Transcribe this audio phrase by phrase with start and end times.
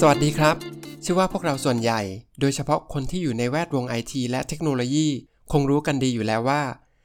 [0.00, 0.56] สวัสดีครับ
[1.02, 2.00] เชื่อว่าพวกเราส่วนใหญ่
[2.40, 5.08] โดยเฉพาะคนที่อยู่ในแวดวงไอทีและเทคโนโลยี
[5.52, 6.62] คงรู้กันดีอยู่แล้วว่า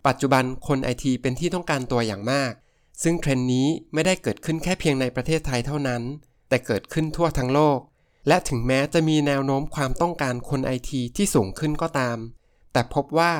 [0.08, 2.54] ปัจจุบันคนไอทีเป็นที่ต้องการตัวอย่างมาก
[3.04, 6.02] ซึ่งเทรนด์นี้ไม่ได้เกิดขึ้นแค่เพียงในประเทศไทยเท่านั้น
[6.50, 7.80] แต่เกิดขึ้นทั่วทั้งโลก
[8.28, 12.18] และถึงแม้จะมีแนวโน้มความต้องการคนไอทีที่สูงขึ้นก็ตาม
[12.74, 13.34] แต่พบว่า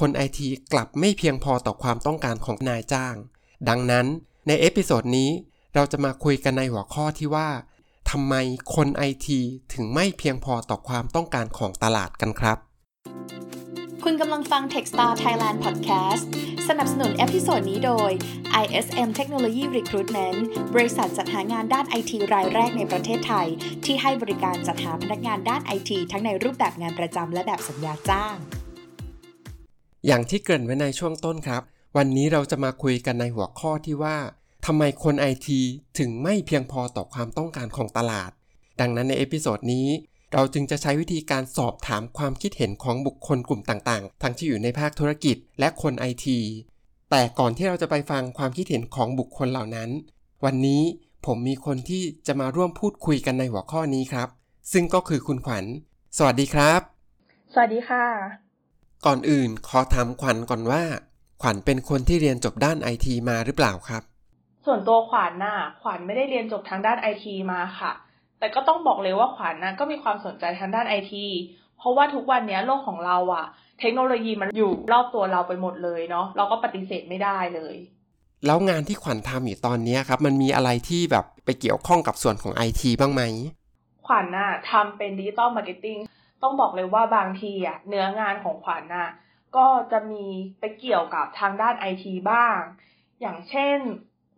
[0.00, 3.14] คนไอทีกลับไม่เพียงพอต่อความต้องการของนายจ้าง
[3.68, 4.06] ดังนั้น
[4.46, 5.30] ใน episode นี้
[5.74, 7.48] เราจะมาคุยกันในหัวข้อที่ว่า
[8.10, 8.34] ทำไม
[8.74, 9.40] คนไอที
[9.72, 12.58] ถึงไม่เพียงพอต่อความต้องการของตลาดกันครับ
[14.04, 16.24] คุณกำลังฟัง Techstar Thailand Podcast
[16.68, 18.10] สนับสนุน episode นี้โดย
[18.62, 20.38] ISM Technology Recruitment
[20.74, 23.48] บริษัทจัดหางานด้านไอทีรายแรกในประเทศไทย
[23.84, 28.34] ที่ให้บริการจัดหาพนักงานด้านไอทีทั้งในรูปแบบงานประจำและแบบสัญญาจ้าง
[30.06, 31.62] อย่างที่เกริ่นไว้ในช่วงต้นครับ
[31.96, 34.16] วันนี้เราจะมาคุยกันในหัวข้อที่ว่า
[34.70, 35.60] ทำไมคนไอที
[35.98, 38.30] ถึงไม่เพียงพอต่อความต้องการของตลาด
[38.80, 39.88] ดังนั้นใน episode นี้
[40.32, 46.38] เราจึงจะใช้วิธีการสอบถามความคิดเห็นของบุคคลกลุ่มต่างๆ ทั้งที่อยู่ในภาคธุรกิจและคนไอที
[47.10, 49.90] แต่ก่อนที่เราจะไปฟังความคิดเห็นของบุคคลเหล่านั้น
[50.44, 50.82] วันนี้
[51.26, 54.28] ผมมีคนที่จะมาร่วมพูดคุยกันในหัวข้อนี้ครับ
[54.72, 55.64] ซึ่งก็คือคุณขวัญ
[56.16, 56.80] สวัสดีครับ
[57.52, 58.04] สวัสดีค่ะ
[59.06, 60.82] ก่อนอื่นขอถามขวัญก่อนว่า
[61.42, 64.04] ขวัญเป็นคนที่เรียนจบด้านไอทีมาหรือเปล่าครับ
[64.68, 67.92] ส่วนตัวขวัญน่ะขวัญไม่ได้เรียนจบทางด้านไอทีมาค่ะ
[68.38, 71.26] แต่ก็ต้องบอกเลยว่าขวัญน่ะก็มีความสนใจทางด้านไอที
[71.78, 73.46] เพราะว่าทุกวันนี้โลกของเราอะ
[73.80, 77.76] เทคโนโลยีมันอยู่รอบตัวเราไปหมดเลยเนาะเราก็ปฏิเสธไม่ได้เลย
[78.46, 83.22] แล้วงานที่ขวัญทำอยู่ตอนนี้ครับ มันมีอะไรที่แบบไปเกี่ยวข้องกับส่วนของไอทีบ้างไหม
[84.06, 85.98] ขวัญน่ะทำเป็น digital marketing
[86.42, 89.10] ต้องบอกเลยว่าบางทีอะเนื้องานของขวัญน่ะ
[89.56, 90.24] ก็จะมี
[90.60, 92.58] ไปเกี่ยวกับทางด้านไอทีบ้าง
[93.20, 93.78] อย่างเช่น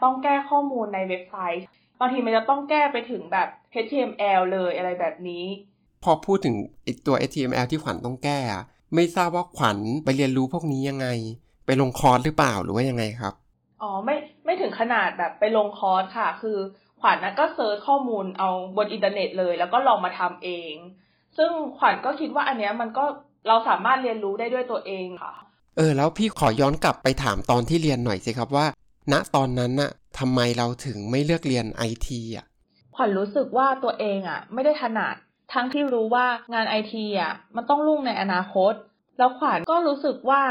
[0.02, 1.64] ต้องแก้ข้อมูลในเว็บไซต์
[2.00, 3.48] บางทีมันจะต้องแก้ไปถึงแบบ
[3.84, 5.44] HTML เลยอะไรแบบนี้
[6.04, 11.06] พอพูดถึงไอตัว HTML ที่ขวัญต้องแก้อะไม่ทราบว่าขวัญไปเรียนรู้พวกนี้ยังไง
[11.66, 13.34] ไปลงคอร์สหรือเปล่าหรือว่ายังไงครับ
[13.82, 16.58] อ๋อไม่ไม่ถึงขนาดแบบไปลงคอร์สค่ะ คือ
[17.00, 20.74] ขวัญนะก็ search ข้อมูลเอาบนอินเทอร์เน็ตเลย แล้วก็ลองมาทำเอง
[21.36, 23.04] ซึ่งขวัญก็คิดว่าอันเนี้ยมันก็
[23.48, 25.34] เราสามารถเรียนรู้ได้ด้วยตัวเองค่ะ
[25.76, 28.66] เออ แล้วพี่ขอย้อนกลับไปถามตอนที่เรียนหน่อยสิครับว่า
[29.12, 32.46] ณตอนนั้นน่ะทำไมเราถึงไม่เลือกเรียนไอทีอะ
[32.94, 35.14] ขวัญรู้สึกว่าตัวเองอะ ไม่ได้ถนัด
[35.52, 38.72] ทั้งที่รู้ว่างานไอทีอะมันต้องรุ่งในอนาคต
[39.18, 40.42] แล้วขวัญก็รู้สึกว่า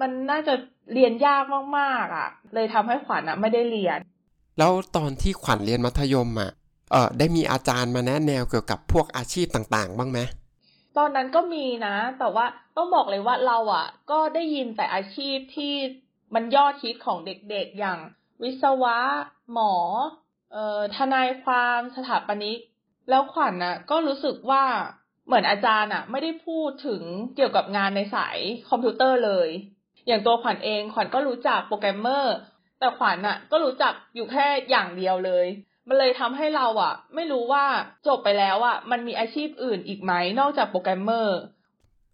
[0.00, 0.54] มันน่าจะ
[0.94, 1.42] เรียนยาก
[1.78, 3.98] มากๆอะ เลยทำให้ขวัญอะไม่ได้เรียน
[4.58, 6.50] แล้วตอนที่ขวัญเรียนมัธยมอะ
[6.92, 10.18] เออได้มีอาจารย์มาแนะแนวเกี่ยวกับพวกอาชีพต่างๆ บ้างไหม
[10.96, 15.74] ตอนนั้นก็มีนะ แต่ว่าต้องบอกเลยว่าเราอะ ก็ได้ยินแต่อาชีพที่
[16.34, 17.98] มันยอดฮิตของเด็กๆ อย่าง
[18.42, 18.98] วิศวะ
[19.52, 19.72] หมอ
[20.52, 22.58] เอ่อทนายความสถาปนิก
[23.08, 24.64] แล้วขวัญน่ะก็รู้สึกว่า
[25.26, 27.02] เหมือนอาจารย์อะไม่ได้พูดถึง
[27.36, 28.38] เกี่ยวกับงานในสาย
[28.70, 29.48] คอมพิวเตอร์เลย
[30.06, 32.36] อย่างตัวขวัญเองขวัญก็รู้จักโปรแกรมเมอร์
[32.78, 35.46] แต่ขวัญน่ะก็รู้จักอยู่แค่อย่างเดียวเลย
[35.88, 37.64] มันเลยทำให้เราอะไม่รู้ว่า
[38.06, 41.38] จบไปแล้วอะมันมีอาชีพอื่นอีกไหมนอกจากโปรแกรมเมอร์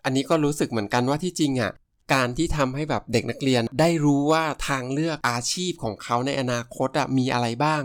[0.05, 1.73] อันนี้ก็รู้สึกเหมือนกันว่าที่จริงอะ
[2.13, 7.83] การที่ทำให้แบบเด็กนักเรียน ได้รู้ว่าทางเลือกอาชีพของเขาในอนาคตอะมีอะไรบ้าง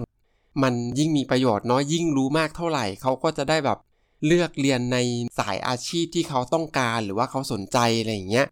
[0.63, 3.77] มันยิ่งมีประโยชน์เนาะยิ่งรู้มากเท่าไหร่เขาก็จะได้แบบ
[4.25, 4.97] เลือกเรียนใน
[5.39, 8.47] สายอาชีพที่เขาต้องการหรือว่าเขาสนใจอะไรอย่างเงี้ย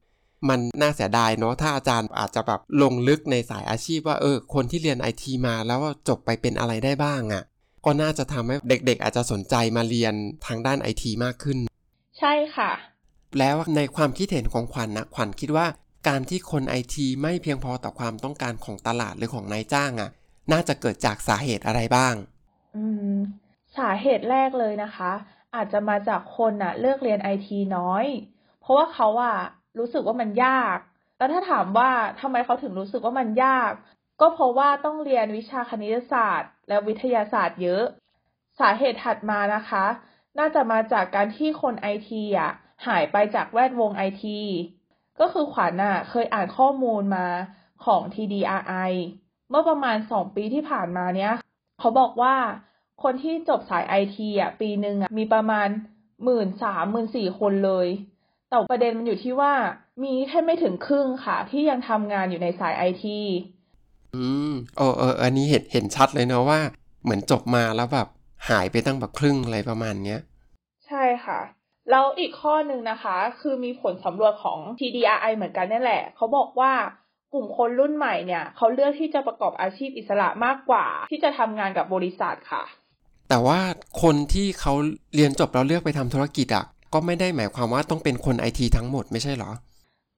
[0.49, 7.43] มันน่าเสียดายเนาะถ้าอาจารย์อาจจะแบบลงลึกในสายอาชีพว่าเออคนที่เรียนไอทีมาแล้วจบไปเป็นอะไรได้บ้างอะ่ะ
[7.85, 10.13] ก็น่าจะทำให้เด็กๆ อาจจะสนใจมาเรียน
[10.45, 11.57] ทางด้านไอทีมากขึ้น
[12.19, 12.71] ใช่ค่ะ
[13.39, 15.67] แล้วในความคิดเห็นของขวัญนะขวัญคิดว่า
[16.07, 20.09] การที่คนไอทีไม่เพียงพอต่อความต้องการของตลาดหรือของนายจ้างอะ่ะ
[20.51, 22.13] น่าจะเกิดจากสาเหตุอะไรบ้าง
[22.75, 23.17] อืม
[23.77, 25.11] สาเหตุแรกเลยนะคะ
[25.55, 28.05] อาจจะมาจากคนน่ะ เลือกเรียนไอทีน้อย
[28.61, 29.37] เพราะว่าเขาอะ
[29.79, 30.77] รู้สึกว่ามันยาก
[31.17, 31.89] แล้วถ้าถามว่า
[32.21, 33.71] ทำไมเขาถึงรู้สึกว่ามันยาก
[34.21, 37.83] ก็เพราะว่าต้องเรียนวิชาคณิตศาสตร์ และวิทยาศาสตร์เยอะ
[38.59, 39.85] สาเหตุถัดมานะคะ
[40.39, 42.51] น่าจะมาจากการที่คนไอทีอะ
[42.85, 44.39] หายไปจากแวดวงไอที
[45.19, 47.27] ก็คือขวัญน่ะเคยอ่านข้อมูลมา
[47.85, 48.91] ของ TDRI
[49.49, 51.33] เมื่อประมาณสองปีที่ผ่านมาเนี้ย
[51.79, 52.35] เขาบอกว่า
[53.03, 55.67] คนที่จบสายไอทีอะปีหนึ่งอะมีประมาณ
[56.23, 57.87] หมื่นสามหมื่นสี่คนเลย
[58.49, 59.53] แต่ประเด็นมันอยู่ที่ว่า
[60.03, 63.19] มีแค่ไม่ถึงครึ่งค่ะ ที่ยังทำงานอยู่ในสายไอที
[64.15, 66.59] อืมเออเอออันนี้เห็นเห็นชัดเลยเนาะว่า
[67.03, 68.07] เหมือนจบมาแล้วแบบ
[68.49, 70.19] หายไปตั้งแบบครึ่งอะไรประมาณเนี้ย
[70.87, 71.39] ใช่ค่ะ
[71.91, 76.71] แล้วอีกข้อหนึ่งนะคะ คือมีผลสำรวจของ TDRI เหมือนกันนี่แหละ เขาบอกว่า
[77.33, 82.63] กลุ่มคนรุ่นใหม่เนี่ย เขาเลือกที่จะประกอบอาชีพอิสระมากกว่า ที่จะทำงานกับบริษัทค่ะ
[83.29, 83.59] แต่ว่า
[84.01, 84.73] คนที่เขา
[85.15, 89.51] เรียนจบแล้วเลือกไปทำธุรกิจอะก็ไม่ได้หมายความว่าต้องเป็นคนไอทีทั้งหมดไม่ใช่เหรอ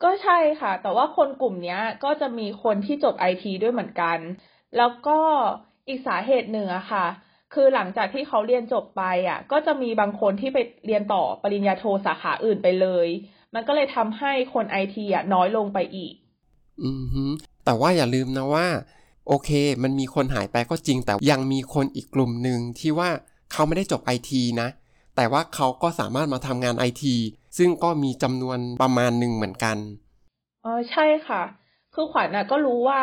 [0.04, 4.18] ก็ใช่ค่ะ แต่ว่าคนกลุ่มเนี้ยก็จะมีคนที่จบไอทีด้วยเหมือนกัน
[4.78, 5.18] แล้วก็
[5.88, 7.06] อีกสาเหตุหนึ่งอะค่ะ
[7.54, 13.08] คือหลังจากที่เขาเรียนจบไปอะก็จะมีบางคนที่ไปเรียนต่อปริญญาโทสาขาอื่นไปเลย
[13.54, 16.14] มันก็เลยทำให้คนไอทีอะน้อยลงไปอีก
[16.84, 17.24] อือฮึ
[17.66, 18.68] แต่ว่าอย่าลืมนะว่า
[19.28, 19.50] โอเค
[19.84, 23.10] มันมีคนหายไปก็จริง แต่ยังมีคนอีกกลุ่มหนึ่งที่ว่า
[23.52, 24.70] เขาไม่ได้จบไอทีนะ
[25.16, 27.16] แต่ว่าเขาก็สามารถมาทำงานไอที
[27.58, 29.78] ซึ่งก็มีจำนวนประมาณหนึ่งเหมือนกัน
[30.64, 31.42] เออใช่ค่ะ
[31.94, 33.00] คือขวัญน่ะก็รู้ว่า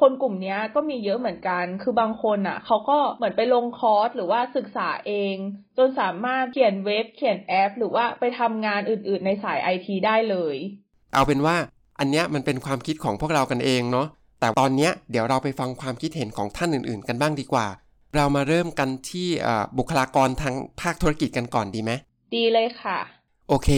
[0.00, 5.34] คนกลุ่มเนี้ยก็มีเยอะเหมือนกัน คือบางคนน่ะเขาก็เหมือนไปลงคอร์สหรือว่าศึกษาเอง
[5.78, 10.56] จนสามารถเขียนเว็บเขียนแอป หรือว่าไปทำงานอื่น ๆ ในสายไอทีได้เลย
[11.12, 11.56] เอาเป็นว่า
[11.98, 14.06] อันเนี้ยมันเป็นความคิดของพวกเรากันเองเนาะ
[14.40, 17.66] แต่ตอนเนี้ยเดี๋ยวเราไปฟังความคิดเห็นของท่านอื่น ๆ กันบ้างดีกว่า
[18.14, 21.90] เรามาเริ่มกันที่เอ่อบุคลากรทางภาคธุรกิจกันก่อนดีไหม
[22.36, 22.98] ดีเลยค่ะ
[23.48, 23.68] โอเค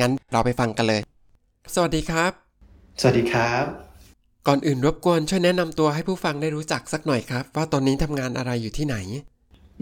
[0.00, 1.00] งั้นเราไปฟังกันเลย
[1.74, 2.32] สวัสดีครับ
[3.00, 3.89] สวัสดีครับ
[4.48, 8.96] ก่อนอื่นรบกวนช่วยแนะนำตัวให้ผู้ฟังได้รู้จักสักหน่อยครับ ว่าตอนนี้ทำงานอะไรอยู่ที่ไหน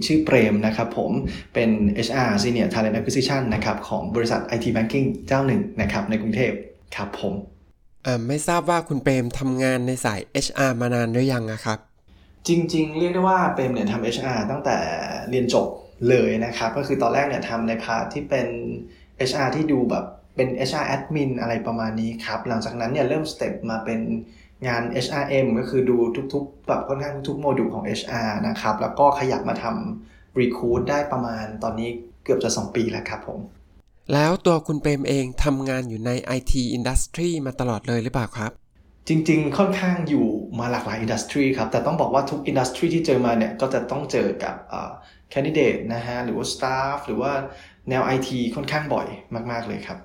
[0.06, 1.12] ชื่อเปรมนะครับผม
[1.54, 1.70] เป็น
[2.06, 6.52] HR Senior Talent Acquisition นะครับของบริษัท IT Banking เจ้าหนึ่งนะครับในกรุงเทพ
[6.96, 7.34] ครับผม
[8.04, 11.78] เอ่อไม่ทราบว่าคุณเปรมทำงานในสาย HR มานานหรือยังอะครับ
[12.48, 14.76] จริง ๆ เรียกได้ว่าเปรมเนี่ยทำ HR ตั้งแต่
[15.30, 15.66] เรียนจบ
[16.08, 18.48] เลยนะครับ ก็คือตอนแรกเนี่ยทำในพาร์ทที่เป็น
[19.28, 20.04] HR ที่ดูแบบ
[20.36, 24.00] เป็น HR Admin อะไรประมาณนี้ครับ หลังจากนั้นเนี่ยเริ่มสเต็ปมาเป็น
[24.66, 25.96] งาน HRM ก็คือดู
[26.32, 31.88] ทุกๆแบบค่อนข้างทุกโมดูลของ HR นะครับ แล้วก็ขยับมาทำ Recruit ได้ประมาณตอนนี้
[32.24, 33.40] เกือบจะ 2 ปีแล้วครับผม
[34.12, 38.52] แล้วตัวคุณเปรมเองทำงานอยู่ใน IT Industry มาตลอดเลยหรือเปล่าครับ
[39.08, 40.26] จริง ๆ ค่อนข้างอยู่
[40.58, 44.54] มาหลากหลาย industry ครับ แต่ต้องบอกว่าทุก industry ที่เจอมาเนี่ย ก็จะต้องเจอกับ
[45.30, 47.32] candidate นะฮะ หรือว่า staff หรือว่า
[47.88, 49.06] แนว IT ค่อนข้างบ่อย
[49.50, 49.98] มาก ๆเลยครับ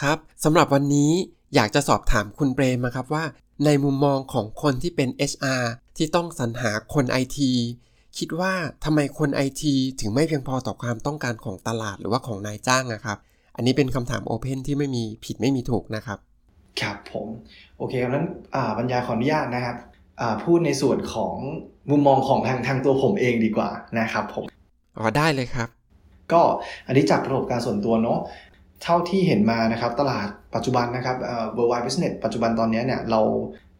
[0.00, 1.10] ครับสำหรับวันนี้
[1.54, 3.24] อยากจะสอบถามคุณเปรมนะครับว่า
[3.64, 5.62] ในมุมมองของคนที่เป็น HR
[5.96, 7.38] ที่ต้องสรรหาคน IT
[8.18, 8.52] คิดว่า
[8.84, 9.62] ทำไมคน IT
[10.00, 13.18] ถึงไม่เพียงพอต่อความต้องการของตลาดหรือว่าของนายจ้างนะครับ
[13.56, 16.18] อันนี้เป็นคำถามโอเพนที่ไม่มีผิดไม่มีถูกนะครับ
[16.80, 17.26] ครับผม
[17.78, 19.76] โอเคครับนั้นอ่าบรรยายขออนุญาตนะครับ
[20.20, 21.34] อ่าพูดในส่วนของ
[21.90, 24.44] มุมมองของทางทางตัวผมเองดีกว่านะครับผม
[24.98, 25.68] อ๋อได้เลยครับ
[26.32, 26.42] ก็
[26.86, 28.18] อันนี้จากประสบการณ์ส่วนตัวเนาะ
[28.82, 33.20] เท่าที่เห็นมานะครับตลาดปัจจุบันนะครับเอ่อ worldwide business ปัจจุบันตอนนี้เนี่ยเรา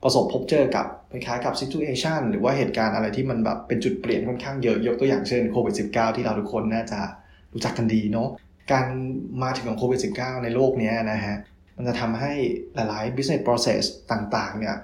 [0.02, 7.00] ประสบพบเจอกับคล้ายๆกับ situation หรือว่าเหตุการณ์อะไรที่มันแบบเป็นจุดเปลี่ยนค่อนข้างเยอะยกตัวอย่างเช่นโควิด -19 ที่เราทุกคนน่าจะ
[7.52, 8.28] รู้จักกันดีเนาะ
[8.72, 8.86] การ
[9.42, 11.36] มาถึงของโควิด -19 ในโลกนี้นะฮะ
[11.76, 12.32] มันจะทำให้
[12.74, 13.82] หลายๆ business process
[14.12, 14.76] ต่างๆเนี่ย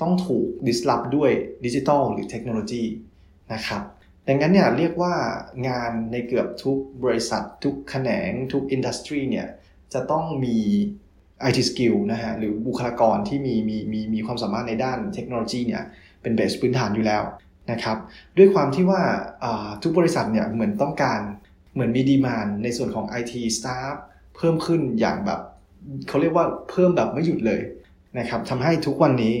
[0.00, 1.30] ต้องถูก disrupt ด้วย
[1.64, 2.84] ดิจิทัลหรือเทคโนโลยี
[3.52, 3.82] นะครับ
[4.28, 5.14] ดังนั้นเนี่ยเรียกว่า
[5.68, 9.48] งานในเกือบทุกบริษัท ทุกแขนงทุกอินดัสทรีเนี่ย
[9.94, 10.56] จะต้องมี
[11.48, 15.82] IT skill นะฮะหรือบุคลากรที่มีมีมีมีความสามารถในด้านเทคโนโลยีเนี่ย
[16.22, 17.22] เป็นเบสพื้นฐานอยู่แล้ว
[17.72, 17.96] นะครับ
[18.38, 19.00] ด้วยความที่ว่า
[19.82, 21.20] ทุกบริษัทเนี่ยเหมือนต้องการ
[21.74, 23.94] เหมือนมีดีมานในส่วนของ IT staff
[24.36, 25.40] เพิ่มขึ้นอย่างแบบ
[26.08, 27.60] เขาเรียกว่าเพิ่มแบบไม่หยุดเลย
[28.18, 29.34] นะครับทำให้ทุกวันนี้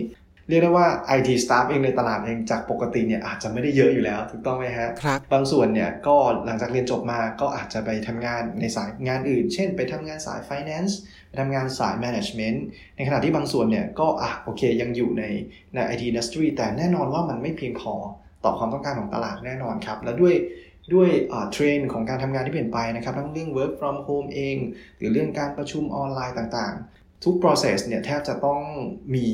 [0.48, 0.86] เรียกได้ว่า
[1.16, 10.92] IT staff เองในตลาดเองจากปกติเนี่ยอาจจะไม่ได้เยอะอยู่แล้วถูกต้องไหมฮะครับบางส่วนเนี่ยก็หลังจากเรียนจบมาก็อาจจะไปทำงานในสายงานอื่น เช่น ไปทำงานสาย finance
[11.28, 12.58] ไปทำงานสาย management
[12.96, 15.24] ในขณะที่บางส่วนเนี่ยก็อะโอเคยังอยู่ใน
[15.74, 17.94] ใน IT industry แต่แน่นอนว่ามันไม่เพียงพอ
[18.44, 20.34] ต่อความต้องการของตลาดแน่นอนครับ และด้วย
[20.94, 21.08] ด้วย
[21.52, 24.56] เทรนด์ของการทำงานที่เปลี่ยนไปนะครับ ทั้งเรื่อง work from home เอง
[24.96, 28.60] หรือเรื่องการประชุมออนไลน์ต่างๆ ทุก process เนี่ยแทบจะต้อง
[29.14, 29.26] มี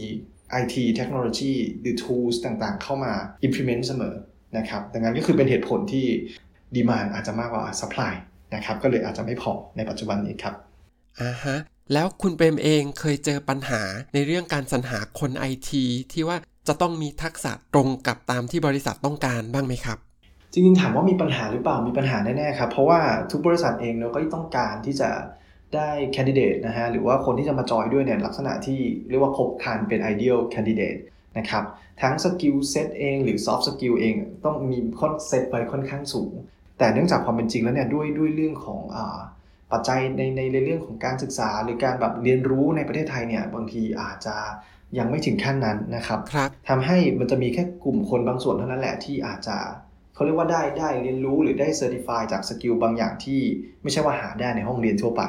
[0.62, 3.12] IT เทคโนโลยีหรือ tools ต่างๆ เข้ามา
[3.46, 4.14] implement เสมอ
[4.58, 6.06] นะครับดังนั้นก็คือเป็นเหตุผลที่
[6.76, 8.12] demand อาจจะมากกว่า supply
[8.54, 10.54] นะครับก็เลยอาจจะไม่พอในปัจจุบันนี้ครับ
[11.20, 11.56] อ่าฮะ
[11.92, 13.82] แล้วคุณเปรมเองเคยเจอปัญหา
[14.14, 16.36] ในเรื่องการสรรหาคนไอทีที่ว่า
[16.68, 19.98] จะต้องมีทักษะตรงกับตามที่บริษัทต้องการบ้างไหมครับ
[20.52, 25.10] จริงๆถามว่ามีปัญหาหรือเปล่ามีปัญหาแน่ๆครับ เพราะว่าทุกบริษัทเองเนาะก็ต้องการที่จะ
[25.74, 31.00] ได้ candidate นะฮะหรือว่าคนที่จะมาจอยด้วยเนี่ยลักษณะที่เรียกว่าครบครันเป็น ideal candidate
[31.38, 31.64] นะครับ
[32.02, 36.32] ทั้ง skill set เองหรือ soft skill เองต้องมีค่อนเซตไปค่อนข้างสูง
[36.78, 39.18] แต่เนื่องจากความเป็นจริงแล้วเนี่ยด้วยด้วยเรื่องของอ่า
[39.72, 40.22] ปัจจัยใน
[40.54, 44.36] ในเรื่องของการศึกษา หรือการแบบเรียนรู้ในประเทศไทยเนี่ยบางทีอาจจะ
[44.98, 49.56] ยังไม่ถึงขั้นนั้นนะครับครับทำให้มันจะมีแค่กลุ่มคนบางส่วนเท่านั้นแหละที่อาจจะ
[50.14, 53.40] เขาเรียกว่าได้ได้เรียนรู้หรือได้ certify จาก skill บางอย่างที่
[53.82, 55.22] ไม่ใช่ว่าหาได้ในห้องเรียนทั่วไป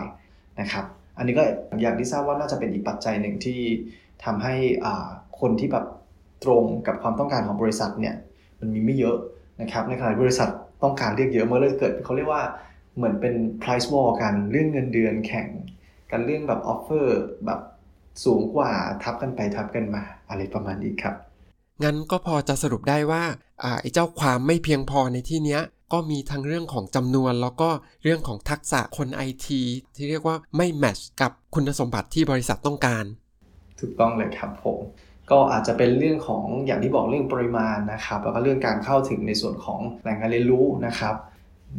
[0.61, 0.85] นะครับ
[1.17, 1.43] อันนี้ก็
[1.81, 3.59] อย่างที่ทราบว่าน่าจะเป็นอีกปัจจัยหนึ่งที่
[4.25, 4.55] ทำให้
[5.39, 5.85] คนที่แบบ
[6.43, 8.15] ตรงกับความต้องการของบริษัทเนี่ย
[8.59, 9.17] มันมีไม่เยอะ
[9.61, 10.49] นะครับในขณะที่บริษัท
[10.83, 12.43] ต้องการเรียกเยอะเมื่อเลยเกิดเขาเรียกว่า
[12.95, 15.47] เหมือนเป็น price war กันเรื่องเงินเดือนแข่ง
[16.11, 17.07] กันเรื่องแบบ offer
[17.45, 17.59] แบบ
[18.23, 18.71] สูงกว่า
[19.03, 21.15] ทับกันไปทับกันมาอะไรประมาณนี้ครับ
[21.83, 23.23] งั้นก็พอจะสรุปได้ว่า
[23.81, 27.69] ไอ้เจ้าความไม่เพียงพอในที่เนี้ย ก็มีทั้งเรื่องของจำนวน แล้วก็
[28.03, 29.61] เรื่องของทักษะคนไอที
[29.95, 33.05] ที่เรียกว่าไม่แมทช์กับคุณสมบัติที่บริษัทต้องการ
[33.79, 34.79] ถูกต้องเลยครับผม
[35.31, 41.15] ก็อาจจะเป็นเรื่องของอย่างที่บอกเรื่องปริมาณนะครับ แล้วก็เรื่องการเข้าถึงในส่วนของแหล่งการเรียนรู้นะครับ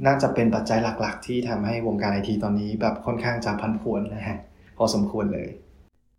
[0.06, 4.38] น่าจะเป็นปัจจัยหลักๆ ที่ทำให้วงการไอทีตอนนี้แบบค่อนข้างจะพันพวนนะฮะ
[4.76, 5.48] พอสมควรเลย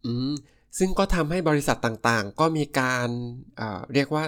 [0.05, 0.33] อืม
[0.77, 3.07] ซึ่งก็ทำให้บริษัทต่างๆ ก็มีการ
[3.57, 4.23] เอ่อเรียกว่า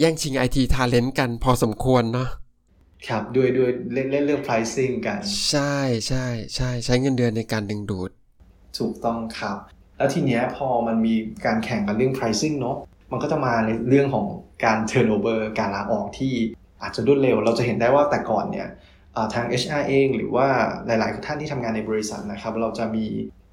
[0.00, 2.28] แย่งชิง IT Talent กันพอสมควรเนาะ
[3.08, 5.18] ครับด้วยด้วยเล่นเล่นเรื่อง pricing กัน
[5.50, 5.76] ใช่
[6.08, 8.10] ใช่ใช่ใช้เงินเดือนในการดึงดูด
[8.78, 9.58] ถูกต้องครับ
[9.96, 11.14] แล้วทีเนี้ยพอมันมี
[11.46, 12.76] การแข่งกันเรื่อง pricing เนอะ
[13.12, 14.26] มันก็จะมาในเรื่องของ
[14.64, 16.34] การ turnover การลาออกที่
[16.82, 18.68] อาจจะรวดเร็ว เราจะเห็นได้ว่าแต่ก่อนเนี่ย
[19.16, 20.48] อ่าทาง HR เองหรือว่า
[20.86, 23.06] หลาย ๆ ท่านที่ทำงานในบริษัทนะครับ เราจะมี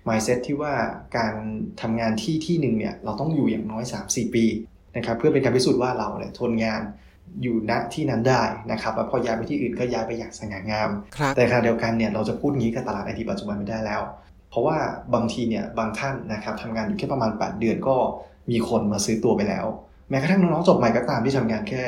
[0.07, 0.73] mindset ที่ว่า
[1.17, 1.33] การ
[1.81, 4.45] ทำงานที่ที่หนึ่งเนี่ยเราต้องอยู่อย่างน้อย 3-4 ปี
[4.95, 6.81] นะครับเพื่อเป็นการพิสูจน์ว่าเราเนี่ยทนงาน
[7.41, 14.01] อยู่ณที่นั้นได้นะครับแล้วพอย้ายไปที่อื่นก็ย้ายไปอย่างสง่างามครับแต่ขณะเดียวกันเนี่ยเราจะพูดงี้กับตลาดไอทีปัจจุบันไม่ได้แล้ว
[14.49, 14.77] เพราะว่า
[15.13, 17.95] บางทีเนี่ยบางท่านนะครับทำงานอยู่แค่ประมาณ 8 เดือนก็
[18.51, 19.65] มีคนมาซื้อตัวไปแล้ว
[20.09, 21.83] แม้กระทั่งน้องๆจบใหม่ก็ตามที่ทำงานแค่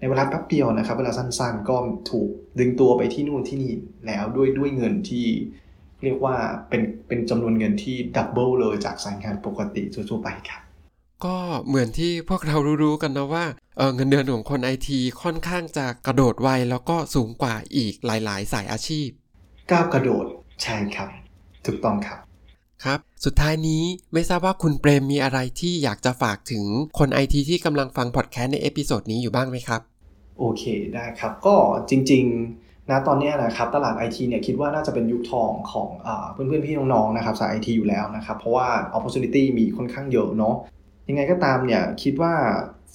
[0.00, 1.76] ในเวลาแป๊บเดียวนะครับเวลาสั้นๆก็
[2.10, 2.28] ถูก
[2.58, 3.72] ดึงตัวไปที่นู่นที่นี่
[4.06, 5.26] แล้วด้วยด้วยเงินที่
[6.04, 6.36] เรียกว่า
[6.68, 10.62] เป็นเป็นจำนวนเงินที่ double เลยจากสายงานปกติทั่วๆไปครับ
[11.24, 13.44] ก็เหมือนที่พวกเรารู้ๆกันนะว่า
[13.80, 19.08] เออเงินเดือนของคนไอทีค่อนข้างจะกระโดดไวแล้วก็สูงกว่าอีกหลาย ๆ สายอาชีพ
[19.70, 20.26] ก้าวกระโดด
[20.62, 21.08] ใช่ครับ
[21.66, 22.18] ถูกต้องครับ
[22.84, 23.82] ครับ สุดท้ายนี้
[24.12, 26.64] ไม่ทราบว่าคุณเปรมมีอะไรที่อยากจะฝากถึง
[26.98, 29.80] คนไอทีที่กำลังฟังพอดแคสต์ใน episode นี้อยู่บ้างไหมครับ
[30.38, 31.54] โอเคได้ครับ ก็
[31.90, 40.54] จริงๆนะตอนเนี้ยนะครับตลาดไอทีเนี่ยคิดว่าน่าจะเป็นยุคทองของอาเพื่อนๆพี่น้องๆนะครับสายไอทีอยู่แล้วนะครับ เพราะว่า opportunity มีค่อนข้างเยอะเนาะ
[41.08, 42.34] ยังไงก็ตามเนี่ยคิดว่า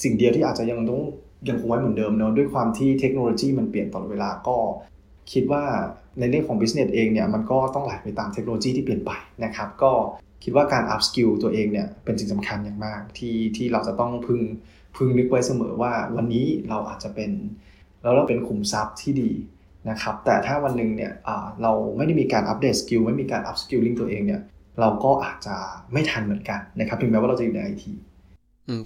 [0.03, 1.01] สิ่งเดียวที่อาจจะยังต้อง
[1.49, 4.57] ยังคงไว้เหมือนเดิมเนาะด้วยความที่เทคโนโลยีมันเปลี่ยนตลอดเวลาก็
[5.31, 5.63] คิดว่า
[6.19, 9.11] ในเรื่องของ business เองเนี่ยมันก็ต้องไหลไปตามเทคโนโลยีที่เปลี่ยนไป
[9.43, 9.91] นะครับ ก็
[10.43, 14.41] คิดว่าการ up skill ตัวเองเนี่ยเป็นสิ่งสำคัญอย่างมากที่ที่เราจะต้องพึง
[14.95, 17.31] พึงนึกไว้เสมอว่าวันนี้เราอาจจะเป็น
[18.01, 19.31] แล้วเราเป็นขุมทรัพย์ที่ดี
[19.89, 21.11] นะครับแต่ถ้าวันหนึ่งเนี่ย
[21.61, 24.41] เราไม่ได้มีการอัปเดต skill ไม่มีการ upskilling ตัวเองเนี่ย
[24.79, 25.55] เราก็อาจจะ
[25.93, 27.93] ไม่ทันเหมือนกันนะครับถึงแม้ว่าเราจะอยู่ในไอที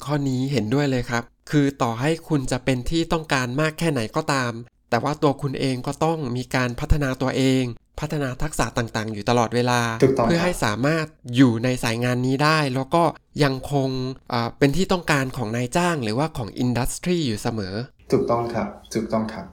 [0.06, 4.52] ข้อนี้เห็นด้วยเลยครับ คือต่อให้คุณจะเป็นที่ต้องการมากแค่ไหนก็ตาม
[4.90, 7.64] แต่ว่าตัวคุณเองก็ต้องมีการพัฒนาตัวเอง
[8.00, 11.06] พัฒนาทักษะต่างๆ อยู่ตลอดเวลาถูกต้องเพื่อครับให้สามารถ
[11.36, 13.04] อยู่ในสายงานนี้ได้ แล้วก็
[13.44, 13.90] ยังคง
[14.34, 17.76] อ่าเป็นที่ต้องการของนายจ้าง หรือว่าของอินดัสทรีอยู่เสมอ
[18.12, 19.46] ถูกต้องครับ ถูกต้องครับ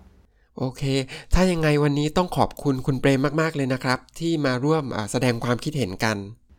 [0.59, 0.83] โอเค
[1.35, 6.16] ถ้ายังไงวันนี้ต้องขอบคุณคุณเปรมมาก ๆ เลยนะครับ ที่มาร่วมอ่าแสดงความคิดเห็นกัน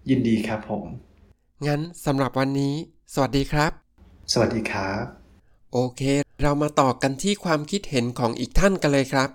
[0.10, 0.84] ยินดีครับผม
[1.66, 2.76] งั้นสำหรับวันนี้
[3.14, 3.72] สวัสดีครับ
[4.32, 5.04] สวัสดีครับ
[5.74, 6.02] โอเค
[6.42, 9.30] เรามาต่อกันที่ความคิดเห็นของอีกท่านกันเลยครับ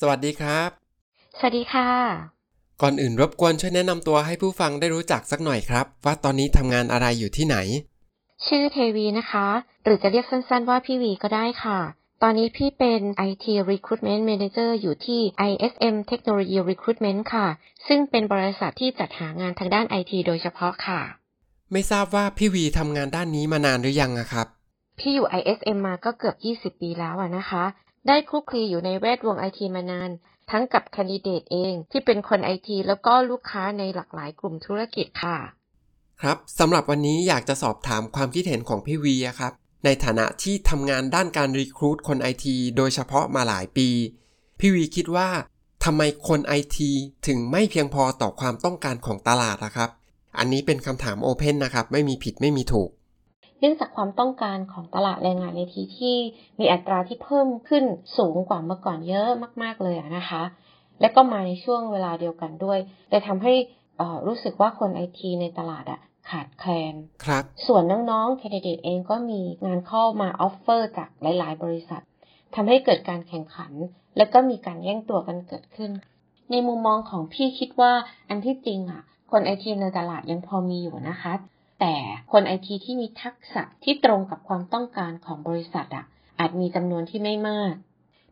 [0.00, 0.68] สวัสดีครับ
[1.38, 1.88] สวัสดีค่ะ
[2.82, 7.56] ก่อนอื่นรบกวนช่วยแนะนำตัวให้ผู้ฟังได้รู้จักสักหน่อยครับ ว่าตอนนี้ทำงานอะไรอยู่ที่ไหน
[8.46, 9.46] ชื่อเทวีนะคะ
[9.84, 11.78] หรือจะเรียกสั้นๆว่าพี่วีก็ได้ค่ะ
[12.22, 15.20] ตอนนี้พี่เป็น IT Recruitment Manager อยู่ที่
[15.50, 17.46] ISM Technology Recruitment ค่ะ
[17.86, 21.00] ซึ่งเป็นบริษัทที่จัดหางานทางด้าน IT โดยเฉพาะค่ะ
[21.72, 24.46] ไม่ทราบว่าพี่วีทำงานด้านนี้มานานหรือยังอะครับ
[24.98, 26.36] พี่อยู่ ISM มาก็เกือบ
[26.74, 27.64] 20 ปีแล้วอะนะคะ
[28.06, 30.10] ได้คลุกคลีอยู่ในแวดวง IT มานาน
[30.50, 35.38] ทั้งกับแคนดิเดตเองที่เป็นคน IT แล้วก็ลูกค้าในหลากหลายกลุ่มธุรกิจค่ะ
[36.22, 39.52] ครับสำหรับวันนี้อยากจะสอบถามความคิดเห็นของพี่วีอะครับ
[39.84, 43.88] ในฐานะที่ทำงานด้านการรีครูดคนไอทีโดยเฉพาะมาหลายปี
[44.58, 45.28] พี่วีคิดว่า
[45.84, 46.90] ทำไมคนไอที
[47.26, 49.90] ถึงไม่เพียงพอต่อความต้องการของตลาดนะครับ
[50.38, 52.90] อันนี้เป็นคำถามโอเพนนะครับ ไม่มีผิดไม่มีถูก
[53.60, 56.16] เนื่องจากความต้องการของตลาดแรงงานในไอทีที่
[56.60, 57.84] มีอัตราที่เพิ่มขึ้น
[58.18, 59.28] สูงกว่าเมื่อก่อนเยอะ
[59.62, 60.42] มาก ๆเลยอะนะคะ
[61.00, 62.78] และก็มาในช่วงเวลาเดียวกันด้วย
[63.10, 63.52] เลยทำให้
[63.98, 66.94] เอ่อรู้สึกว่าคนไอทีในตลาดอะขาดแคลน
[67.24, 72.02] ครับ ส่วนน้องๆ candidate เองก็มีงานเข้ามา offer จากหลาย ๆ บริษัท
[72.54, 73.72] ทำให้เกิดการแข่งขัน
[74.16, 75.90] และก็มีการแย่งตัวกันเกิดขึ้น
[76.50, 77.92] ในมุมมองของพี่คิดว่า
[78.28, 81.32] อันที่จริงอะ คนไอทีในตลาดยังพอมีอยู่นะคะ
[81.80, 81.94] แต่
[82.32, 86.04] คนไอทีที่มีทักษะที่ตรงกับความต้องการของบริษัทอะ
[86.38, 87.74] อาจมีจำนวนที่ไม่มาก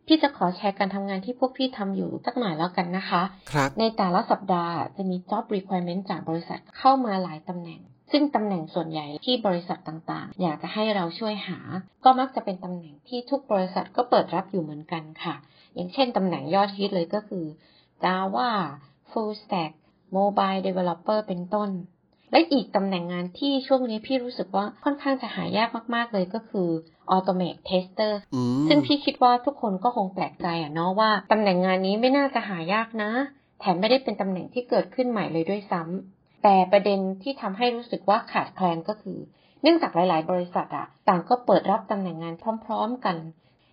[0.05, 11.59] พี่จะขอแชร์การทำงานที่พวกพี่ทำอยู่สักหน่อยแล้วกันนะคะครับในแต่ละสัปดาห์จะมี job requirement จากบริษัทเข้ามาหลายตำแหน่ง ซึ่งตำแหน่งส่วนใหญ่ที่บริษัทต่างๆ อยากจะให้เราช่วยหา
[12.03, 15.35] ก็มักจะเป็นตำแหน่งที่ทุกบริษัทก็เปิดรับอยู่เหมือนกันค่ะ
[15.75, 17.45] อย่างเช่นตำแหน่งยอดฮิตเลยก็คือ
[18.03, 18.51] Java
[19.09, 19.71] Full Stack
[20.15, 21.69] Mobile Developer เป็นต้น
[22.31, 26.69] และอีกตำแหน่งงานที่ช่วงนี้พี่รู้สึกว่าค่อนข้างจะหายากมากๆเลยก็คือ
[27.15, 33.11] Automate Tester อืมซึ่งพี่คิดว่าทุกคนก็คงแปลกใจอะเนาะว่าตำแหน่งงานนี้ไม่น่าจะหายากนะ
[33.59, 39.17] แถมไม่ได้เป็นตำแหน่งที่เกิดขึ้นใหม่เลยด้วยซ้ำแต่ประเด็นที่ทำให้รู้สึกว่าขาดแคลนก็คือ
[39.61, 42.35] เนื่องจากหลาย ๆ บริษัทอะต่างก็เปิดรับตำแหน่งงาน
[42.65, 43.17] พร้อม ๆ กัน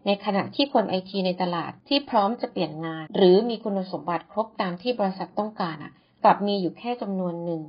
[0.07, 5.93] ในขณะที่คนไอทีในตลาดที่พร้อมจะเปลี่ยนงาน หรือมีคุณสมบัติครบตามที่บริษัทต้องการอะ
[6.25, 7.62] กลับมีอยู่แค่จำนวนหนึ่ง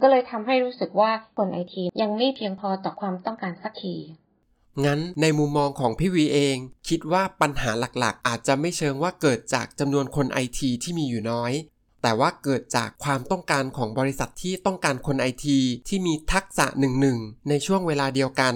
[0.00, 3.96] ก็เลยทำให้รู้สึกว่าคนไอทียังไม่เพียงพอต่อความต้องการสักที
[4.84, 6.56] งั้นในมุมมองของพี่วีเอง
[6.88, 11.52] คิดว่าปัญหาหลักๆ อาจจะไม่เชิงว่าเกิดจากจำนวนคนไอทีที่มีอยู่น้อย
[12.02, 18.54] แต่ว่าเกิดจากความต้องการของบริษัทที่ต้องการคนไอทีที่มีทักษะหนึ่งหนึ่งในช่วงเวลาเดียวกัน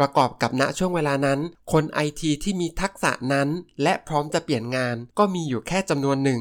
[0.00, 1.40] ประกอบกับณช่วงเวลานั้น
[1.72, 3.48] คนไอทีที่มีทักษะนั้น
[3.82, 6.40] และพร้อมจะเปลี่ยนงานก็มีอยู่แค่จำนวนหนึ่ง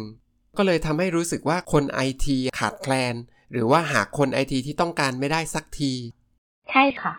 [0.58, 3.15] ก็เลยทำให้รู้สึกว่าคนไอทีขาดแคลน
[3.51, 5.94] หรือว่าหาคนไอทีที่ต้องการไม่ได้สักที
[6.72, 7.13] ใช่ค่ะ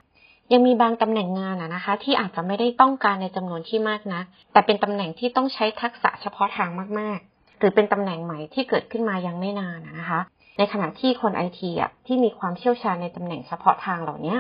[0.52, 4.22] ยังมีบางตำแหน่งงานอะนะคะ ที่อาจจะไม่ได้ต้องการในจำนวนที่มากนะ
[4.52, 10.20] แต่เป็นตำแหน่งที่ต้องใช้ทักษะเฉพาะทางมากๆ หรือเป็นตำแหน่งใหม่ที่เกิดขึ้นมายังไม่นานนะคะ
[10.58, 14.36] ในขณะที่คนไอทีอะที่มีความเชี่ยวชาญในตำแหน่งเฉพาะทางเหล่านี้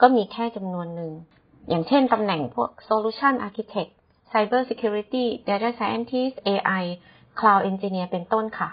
[0.00, 1.12] ก็มีแค่จำนวนหนึ่ง
[1.68, 3.90] อย่างเช่นตำแหน่งพวก solution architect
[4.32, 6.84] cyber security data scientist AI
[7.38, 8.70] cloud engineer เป็นต้นค่ะ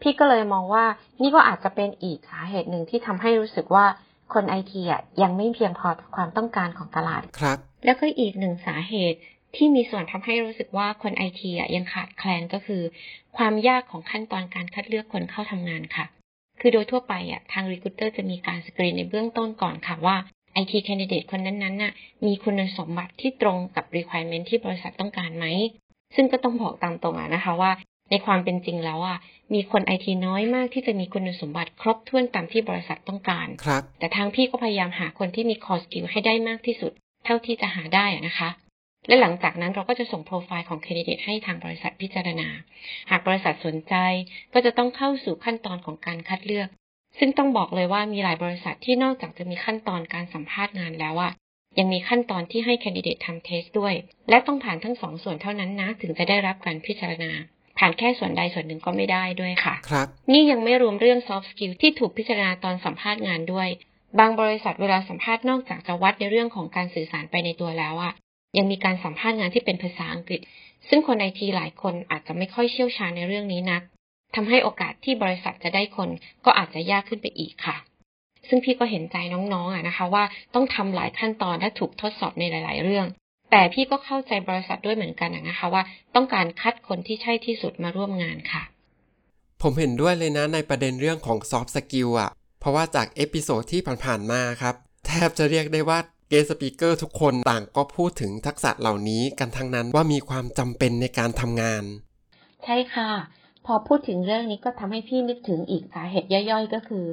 [0.00, 0.84] พี่ก็เลยมองว่า
[1.22, 3.86] นี่ก็อาจจะเป็นอีกสาเหตุหนึ่งที่ทำให้รู้สึกว่า
[4.34, 9.18] คนไอทีอะยังไม่เพียงพอต่อความต้องการของตลาดครับ แล้วก็อีกหนึ่งสาเหตุ
[9.56, 12.82] ที่มีส่วนทำให้รู้สึกว่าคนไอทีอะยังขาดแคลนก็คือ
[13.36, 16.06] ความยากของขั้นตอนการคัดเลือกคนเข้าทำงานค่ะ
[16.60, 20.16] คือโดยทั่วไปอะทาง recruiter จะมีการสกรีนในเบื้องต้นก่อนค่ะว่า
[20.62, 21.92] IT candidate คนนั้นๆน่ะ
[22.26, 25.46] มีคุณสมบัติที่ตรงกับ requirement ที่บริษัทต้องการไหม
[26.14, 27.72] ซึ่งก็ต้องบอกตามตรงอะนะคะว่า
[28.10, 29.18] ในความเป็นจริงแล้วอะ
[29.54, 36.92] มีคนไอทีน้อยมากที่จะมีคุณสมบัติครบถ้วนตามที่บริษัทต้องการครับ แต่ทางพี่ก็พยายามหาคนที่มี core skill ให้ได้มากที่สุด
[37.24, 38.50] เท่าที่จะหาได้อะนะคะ
[39.08, 42.48] และหลังจากนั้นเราก็จะส่งโปรไฟล์ของ candidate ให้ทางบริษัทพิจารณา
[43.10, 43.94] หากบริษัทสนใจ
[44.52, 46.68] ก็จะต้องเข้าสู่ขั้นตอนของการคัดเลือก
[47.18, 51.32] ซึ่งต้องบอกเลยว่ามีหลายบริษัทที่นอกจากจะมีขั้นตอนการสัมภาษณ์งานแล้วอะ
[51.78, 53.94] ยังมีขั้นตอนที่ให้ candidate ทำเทสด้วย
[54.28, 57.30] และต้องผ่านทั้งสองส่วนเท่านั้นนะถึงจะได้รับการพิจารณา
[57.80, 63.68] ผ่านแค่ส่วนใดส่วนหนึ่งก็ไม่ได้ด้วยค่ะ ครับ นี่ยังไม่รวมเรื่อง soft skill ที่ถูกพิจารณาตอนสัมภาษณ์งานด้วย
[64.18, 68.12] บางบริษัทเวลาสัมภาษณ์นอกจากจะวัดในเรื่องของการสื่อสารไปในตัวแล้วอะ
[68.58, 70.40] ยังมีการสัมภาษณ์งานที่เป็นภาษาอังกฤษ
[70.88, 73.82] ซึ่งคนไอทีหลายคนอาจจะไม่ค่อยเชี่ยวชาญในเรื่องนี้นัก
[74.34, 76.08] ทำให้โอกาสที่บริษัทจะได้คน
[76.44, 77.76] ก็อาจจะยากขึ้นไปอีกค่ะ
[78.48, 83.06] ซึ่งพี่ก็เห็นใจน้องๆอะนะคะ ว่าต้องทำหลายขั้นตอนและถูกทดสอบในหลาย ๆ เรื่อง
[83.50, 85.82] แต่พี่ก็เข้าใจบริษัทด้วยเหมือนกันอะนะคะว่า
[86.14, 88.62] ต้องการคัดคนที่ใช่ที่สุดมาร่วมงานค่ะ
[89.62, 94.74] ผมเห็นด้วยเลยนะในประเด็นเรื่องของ soft skill อะเพราะว่าจาก episode ที่ผ่านๆมาครับ
[95.06, 101.84] แทบจะเรียกได้ว่า guest speaker ทุกคนต่างก็พูดถึงทักษะเหล่านี้กันทั้งนั้นว่ามีความจำเป็นในการทำงาน
[102.64, 103.10] ใช่ค่ะ
[103.66, 107.04] พอพูดถึงเรื่องนี้ก็ทำให้พี่นึกถึงอีกสาเหตุย่อยๆ ก็คือ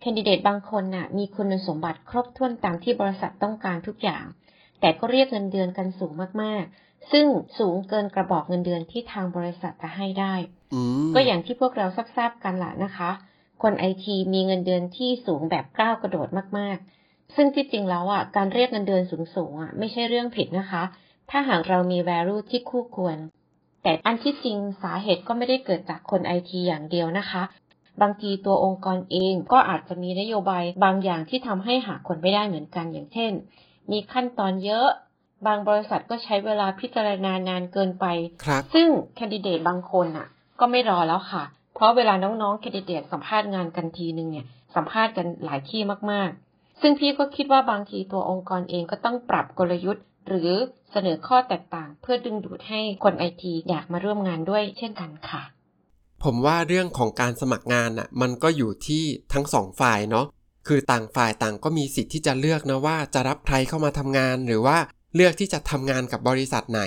[0.00, 4.24] candidate บางคนน่ะมีคุณสมบัติครบถ้วนตามที่บริษัทต้องการทุกอย่าง
[4.80, 6.12] แต่ก็เรียกเงินเดือนกันสูง
[6.42, 7.26] มากๆ ซึ่ง
[7.58, 10.34] สูงเกินกระบอกเงินเดือนที่ทางบริษัทจะให้ได้
[10.74, 13.10] อืมก็อย่างที่พวกเราทราบๆกันแหละนะคะ
[13.62, 19.02] คนไอทีมีเงินเดือนที่สูงแบบก้าวกระโดดมากๆ ซึ่งที่จริงแล้วอะการเรียกเงินเดือน
[19.34, 20.82] สูงๆอะไม่ใช่เรื่องผิดนะคะ
[21.30, 23.16] ถ้าหากเรามี value ที่คู่ควร
[23.82, 27.42] แต่อันที่จริงสาเหตุก็ไม่ได้เกิดจากคนไอทีอย่างเดียวนะคะ
[28.02, 33.32] บางทีตัวองค์กรเองก็อาจจะมีนโยบายบางอย่างที่ทำให้หาคนไม่ได้เหมือนกันอย่างเช่น
[33.90, 34.88] มีขั้นตอนเยอะ
[35.46, 38.06] บางบริษัทก็ใช้เวลาพิจารณานานเกินไป
[38.44, 40.28] ครับซึ่งแคนดิเดตบางคนอะ
[40.60, 45.80] ก็ไม่รอแล้วค่ะ เพราะเวลาน้องๆแคนดิเดตสัมภาษณ์งานกันทีนึงเนี่ย สัมภาษณ์กันหลายที่
[46.12, 50.50] มากๆ ซึ่งพี่ก็คิดว่าบางทีตัวองค์กรเองก็ต้องปรับกลยุทธ์ หรือ
[50.92, 55.42] เสนอข้อแตกต่าง เพื่อดึงดูดให้คนไอทีอยากมาร่วมงานด้วยเช่นกันค่ะ
[56.24, 60.26] ผมว่าเรื่องของการสมัครงานอะมันก็อยู่ที่ทั้งสองฝ่ายเนาะ
[60.72, 64.78] คือต่างฝ่ายต่างก็มีสิทธิ์ที่จะเลือกนะว่าจะรับใครเข้ามาทำงาน หรือว่า
[65.14, 66.82] เลือกที่จะทำงานกับบริษัทไหน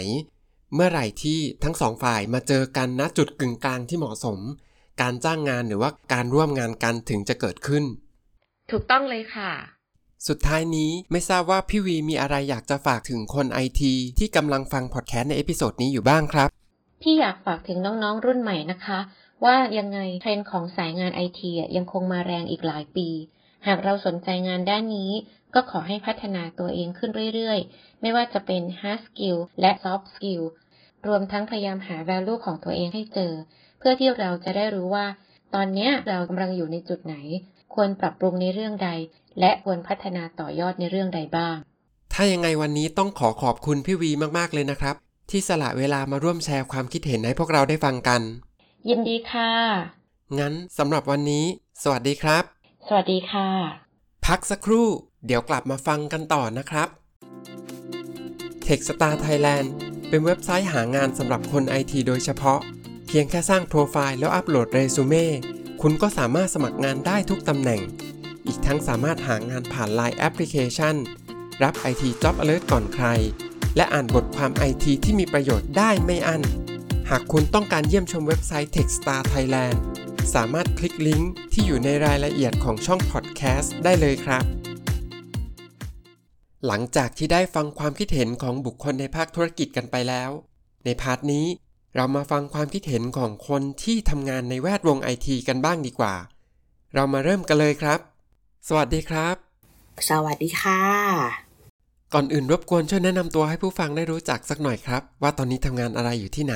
[0.75, 4.39] เมื่อไหร่ที่ทั้งสองฝ่ายมาเจอกันณจุดกึ่งกลางที่เหมาะสม
[5.01, 7.83] การจ้างงานหรือว่าการร่วมงานกันถึงจะเกิดขึ้น
[8.71, 9.51] ถูกต้องเลยค่ะ
[10.27, 16.49] สุดท้ายนี้ไม่ทราบว่าพี่วีมีอะไรอยากจะฝากถึงคนไอทีที่กำลังฟังพอดแคสต์ใน episode นี้อยู่บ้างครับ
[17.03, 18.99] ที่อยากฝากถึงน้องๆรุ่นใหม่นะคะ
[19.45, 23.07] ว่ายังไงเทรนด์ของสายงานไอทียังคงมาแรงอีกหลายปี
[23.67, 25.11] หากเราสนใจงานด้านนี้
[25.53, 30.43] ก็ขอให้พัฒนาตัวเองขึ้นเรื่อยๆ ไม่ว่าจะเป็น hard skill และ soft skill
[31.07, 33.33] รวมทั้งพยายามหา value ของตัวเองให้เจอ
[33.79, 35.05] เพื่อที่เราจะได้รู้ว่า
[35.53, 37.15] ตอนนี้เรากำลังอยู่ในจุดไหน
[37.73, 38.89] ควรปรับปรุงในเรื่องใด
[39.39, 41.57] และควรพัฒนาต่อยอดในเรื่องใดบ้าง
[42.13, 44.95] ถ้ายังไงวันนี้ต้องขอขอบคุณพี่วีมากๆเลยนะครับ
[45.29, 48.21] ที่สละเวลามาร่วมแชร์ความคิดเห็นให้พวกเราได้ฟังกัน
[48.89, 49.51] ยินดีค่ะ
[50.39, 51.45] งั้นสำหรับวันนี้
[51.83, 53.47] สวัสดีครับ สวัสดีค่ะ
[54.25, 54.87] พักสักครู่
[55.25, 56.89] เดี๋ยวกลับมาฟังกันต่อนะครับ
[58.65, 59.67] Techstar Thailand
[60.09, 62.59] เป็นเว็บไซต์หางานสำหรับคนไอทีโดยเฉพาะ
[63.07, 65.27] เพียงแค่สร้างโปรไฟล์แล้วอัปโหลดเรซูเม่
[65.81, 67.81] คุณก็สามารถสมัครงานได้ทุกตำแหน่ง
[68.45, 70.95] อีกทั้งสามารถหางานผ่าน Line แอปพลิเคชัน
[71.63, 73.05] รับ IT Job Alert ก่อนใคร
[73.75, 76.41] และอ่านบทความ IT ที่มีประโยชน์ได้ไม่อั้น
[77.09, 79.77] หากคุณต้องการเยี่ยมชมเว็บไซต์ Techstar Thailand
[80.31, 84.43] สามารถคลิกลิงก์ที่อยู่ในรายละเอียดของช่องพอดแคสต์ได้เลยครับ
[86.65, 90.29] หลังจากที่ได้ฟังความคิดเห็นของบุคคลในภาคธุรกิจกันไปแล้ว
[90.85, 91.45] ในพาร์ทนี้
[91.95, 96.15] เรามาฟังความคิดเห็นของคนที่ทำงานในแวดวงไอทีกันบ้างดีกว่า
[96.93, 97.99] เรามาเริ่มกันเลยครับ
[98.67, 99.35] สวัสดีครับ
[100.09, 100.81] สวัสดีค่ะ
[102.13, 106.55] ก่อนอื่นรบกวนช่วยแนะนำตัวให้ผู้ฟังได้รู้จักสักหน่อยครับ ว่าตอนนี้ทำงานอะไรอยู่ที่ไหน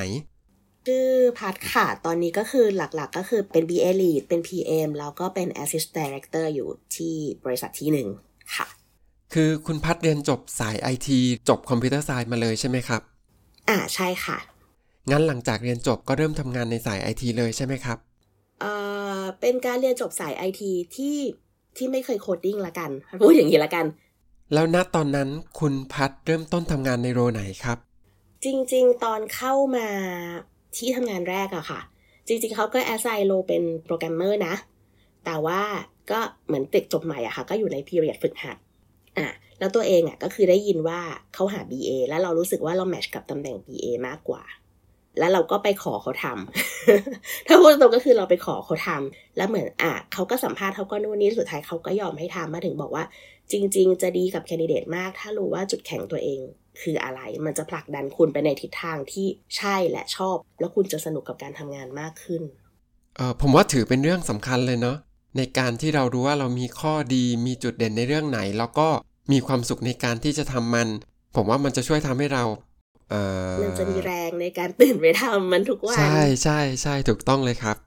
[0.87, 1.07] ชื่อ
[1.39, 8.07] พัดค่ะ ตอนนี้ก็คือหลักๆก็คือเป็น BA Lead เป็น PM แล้วก็เป็น Assist Director อยู่ที่บริษัทที่หนึ่ง
[8.55, 8.67] ค่ะ
[9.33, 11.19] คือคุณพัดเรียนจบสายไอที
[11.49, 13.01] จบคอมพิวเตอร์ไซน์มาเลยใช่ไหมครับ
[13.69, 14.37] อ่าใช่ค่ะ
[15.11, 17.97] งั้นหลังจากเรียนจบก็เริ่มทำงานในสายไอทีเลยใช่ไหมครับ
[18.61, 18.71] เอ่
[19.19, 20.61] อเป็นการเรียนจบสาย IT
[20.95, 21.17] ที่
[21.77, 23.85] ที่ไม่เคย coding ละกันพูดอย่างนี้ละกัน
[24.53, 27.77] แล้วณตอนนั้นคุณพัดเริ่มต้นทำงานใน role ไหนครับ
[28.43, 29.87] จริง ๆ ตอนเข้ามา
[30.77, 31.81] ที่ทำงานแรกอะค่ะ
[32.27, 34.55] จริงๆเขาก็ assign role เป็นโปรแกรมเมอร์นะ
[35.25, 35.61] แต่ว่า
[36.11, 38.57] ก็เหมือนเด็กจบใหม่อะค่ะ ก็อยู่ใน period ฝึกหัด
[39.17, 39.27] อะ
[39.59, 40.99] แล้วตัวเองอะก็คือได้ยินว่า
[41.33, 44.43] เขาหา BA แล้วเรารู้สึกว่าเรา match กับตำแหน่ง BA มากกว่า
[45.19, 53.03] แล้วเราก็ไปขอเขาทำถ้าพูดตรงก็คือเราไปขอเขาทำแล้วเหมือนอะเขาก็สัมภาษณ์เขาก็นู่นนี่สุดท้ายเขาก็ยอมให้ทำมาถึงบอกว่า
[53.51, 56.41] จริง ๆ จะดีกับแคนดิเดตมาก ถ้ารู้ว่าจุดแข็งตัวเอง
[56.81, 62.41] คืออะไร มันจะผลักดันคุณไปในทิศทางที่ใช่และชอบ แล้วคุณจะสนุกกับการทำงานมากขึ้น
[63.15, 64.97] เออผมว่าถือเป็นเรื่องสำคัญเลยเนาะ
[65.37, 68.87] ในการที่เรารู้ว่าเรามีข้อดีมีจุดเด่นในเรื่องไหน แล้วก็
[69.31, 70.87] มีความสุขในการที่จะทำมัน
[71.35, 72.43] ผมว่ามันจะช่วยทำให้เรา
[73.09, 73.15] เอ
[73.51, 77.77] อมันจะมีแรงในการตื่นไปทำมันทุกวันใช่ใช่ใช่ถูกต้องเลยครับ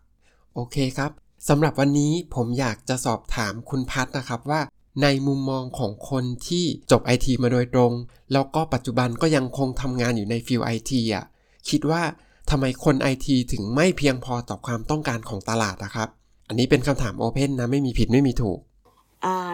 [0.54, 1.10] โอเคครับ
[1.48, 4.60] สำหรับวันนี้ผมอยากจะสอบถามคุณพัดนะครับว่า
[5.02, 7.92] ในมุมมองของคนที่จบไอทีมาโดยตรง
[8.32, 11.24] แล้วก็ปัจจุบันก็ยังคงทำงานอยู่ใน field ไอทีอะ
[11.68, 12.02] คิดว่า
[12.50, 16.08] ทำไมคนไอทีถึงไม่เพียงพอต่อความต้องการของตลาดนะครับ
[16.48, 18.58] อันนี้เป็นคำถาม open นะไม่มีผิดไม่มีถูก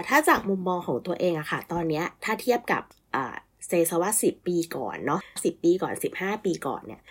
[0.08, 2.82] ถ้าจากมุมมองของตัวเองอะค่ะ ตอนนี้ถ้าเทียบกับ
[3.66, 7.02] say ว่าสิบปีก่อนเนาะสิบปีก่อน 15 ปีก่อนเนี่ย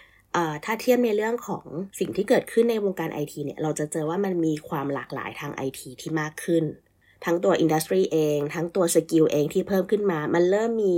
[0.65, 1.65] ถ้าเทียบในเรื่องของ
[1.99, 6.63] สิ่งที่เกิดขึ้นในวงการไอทีเนี่ย เราจะเจอว่ามันมีความหลากหลายทางไอทีที่มากขึ้น
[7.25, 10.93] ทั้งตัว industry เอง ทั้งตัว skill เองที่เพิ่มขึ้นมา มันเริ่มมี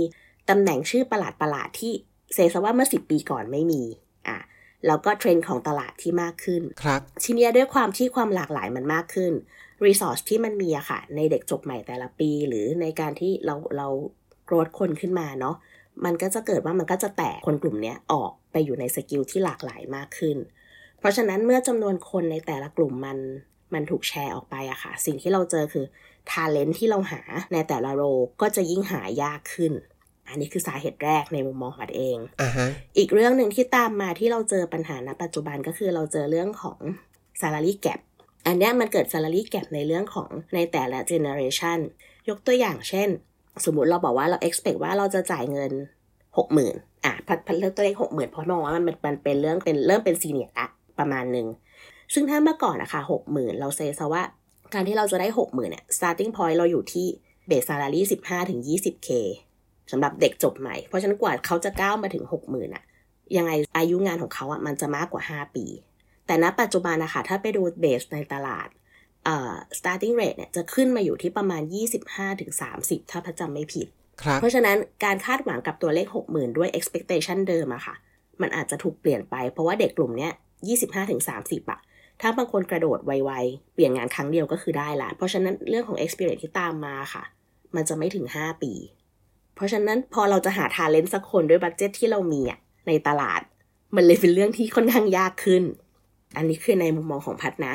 [0.50, 1.92] ตำแหน่งชื่อประหลาดประหลาดๆที่
[2.34, 3.82] say ว่าเมื่อ 10 ปีก่อนไม่มี
[4.28, 4.38] อะ
[4.86, 9.32] แล้วก็เทรนด์ของตลาดที่มากขึ้นครับทีเนี้ยด้วยความที่ความหลากหลายมันมากขึ้น
[9.86, 13.88] resource ที่มันมีอะค่ะ ในเด็กจบใหม่แต่ละปี หรือในการที่เราเรา
[14.44, 15.56] grow คนขึ้นมาเนาะ
[16.04, 20.36] มันก็จะเกิดว่ามันก็จะแตกคนกลุ่มเนี้ยออกไปอยู่ใน skill ที่หลากหลายมากขึ้น
[20.98, 23.18] เพราะฉะนั้นเมื่อจำนวนคนในแต่ละกลุ่มมัน
[23.74, 25.84] มันถูกแชร์ออกไปอะค่ะ สิ่งที่เราเจอคือ
[26.30, 27.20] talent ที่เราหา
[27.52, 28.02] ในแต่ละ role
[28.40, 29.72] ก็จะยิ่งหายากขึ้น
[30.28, 36.78] อันนี้คือสาเหตุแรกในมุมมองของพัดเองอ่าฮะอีกเรื่องหนึ่งที่ตามมาที่เราเจอปัญหาณปัจจุบันก็คือเราเจอเรื่องของ
[37.40, 38.00] salary gap
[38.46, 41.78] อันเนี้ยมันเกิด salary gap ในเรื่องของในแต่ละ generation
[42.28, 43.08] ยกตัวอย่างเช่น
[43.64, 45.72] สมมุติเราบอกว่าเรา expect ว่าเราจะจ่ายเงิน
[46.38, 51.46] 60,000อะพัดพัดเลือกตัวเลข60,000เพราะมองว่ามันเป็นมันเป็นเรื่องเป็นเริ่มเป็น senior อะประมาณหนึ่ง
[52.14, 54.22] ซึ่งถ้าเมื่อก่อนนะคะ60,000เราเซซะว่า
[54.74, 57.06] การที่เราจะได้60,000เนี่ย starting point เราอยู่ที่
[57.48, 59.10] base salary 15-20k
[59.92, 62.84] สำหรับเด็กจบใหม่ เพราะฉะนั้นกว่าเขาจะก้าวมาถึง60,000อะ
[63.36, 65.64] ยังไงอายุงานของเขาอะมันจะมากกว่า5ปี
[66.26, 68.68] แต่ณปัจจุบันนะคะถ้าไปดูเบสในตลาด
[69.24, 71.62] เอ่อ starting rate เนี่ยจะขึ้นมาอยู่ที่ประมาณ
[72.36, 73.86] 25-30 ถ้าพระจำไม่ผิด
[74.22, 77.94] ครับเพราะฉะนั้นการคาดหวังกับตัวเลข 60,000 ด้วย expectation เดิมอะค่ะ
[78.40, 80.32] มันอาจจะถูกเปลี่ยนไป เพราะว่าเด็กกลุ่มเนี้ย
[81.00, 81.80] 25-30อะ
[82.20, 87.24] ถ้าบางคนกระโดดไวๆ เปลี่ยนงานครั้งเดียวก็คือได้ละ เพราะฉะนั้นเรื่องของ experience ที่ตามมาค่ะ
[87.74, 88.72] มันจะไม่ถึง 5 ปี
[89.54, 93.40] เพราะฉะนั้นพอเราจะหาทาเลนต์สักคนด้วยบัตเจ็ตที่เรามีอะในตลาด
[93.96, 95.62] มันเลยเป็นเรื่องที่ค่อนข้างยากขึ้น
[96.36, 97.74] อันนี้คือในมุมมองของพัดนะ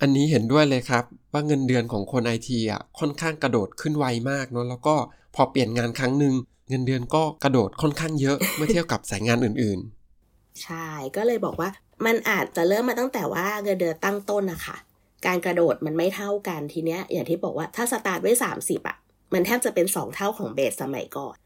[0.00, 4.94] อันนี้เห็นด้วยเลยครับ ว่าเงินเดือนของคนไอทีอะค่อนข้างกระโดดขึ้นไวมากเนาะแล้วก็
[5.34, 6.34] พอเปลี่ยนงานครั้งหนึ่ง
[6.68, 11.68] เงินเดือนก็กระโดดค่อนข้างเยอะเมื่อเทียบกับสายงานอื่นๆ ใช่ก็เลยบอกว่า
[12.04, 14.76] มันอาจจะเริ่มมาตั้งแต่ว่าเงินเดือนตั้งต้นนะคะ
[15.26, 18.96] การกระโดดมันไม่เท่ากันทีเนี้ย อย่างที่บอกว่าถ้าสตาร์ทไว้สามสิบอะ
[19.32, 21.36] มันแทบจะเป็นสองเท่าของ base สมัยก่อน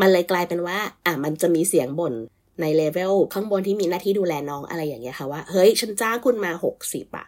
[0.00, 2.14] มันเลยกลายเป็นว่าอะมันจะมีเสียงบ่น
[2.60, 7.26] ในเลเวลข้างบนที่มีหน้าที่ดูแลน้องอะไรอย่างเงี้ยค่ะว่า เฮ้ย ฉันจ้างคุณมาหกสิบอะ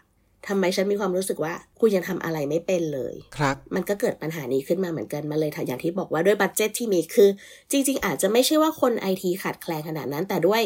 [0.49, 7.29] ทำไมฉันมีความรู้สึกว่าคุณยังทำอะไรไม่เป็นเลย ครับ มันก็เกิดปัญหานี้ขึ้นมาเหมือนกันมาเลยอย่างที่บอกว่าด้วย budget ที่มีคือ
[7.71, 10.62] จริง ๆ อาจจะไม่ใช่ว่าคนไอทีขาดแคลนขนาดนั้นแต่ด้วย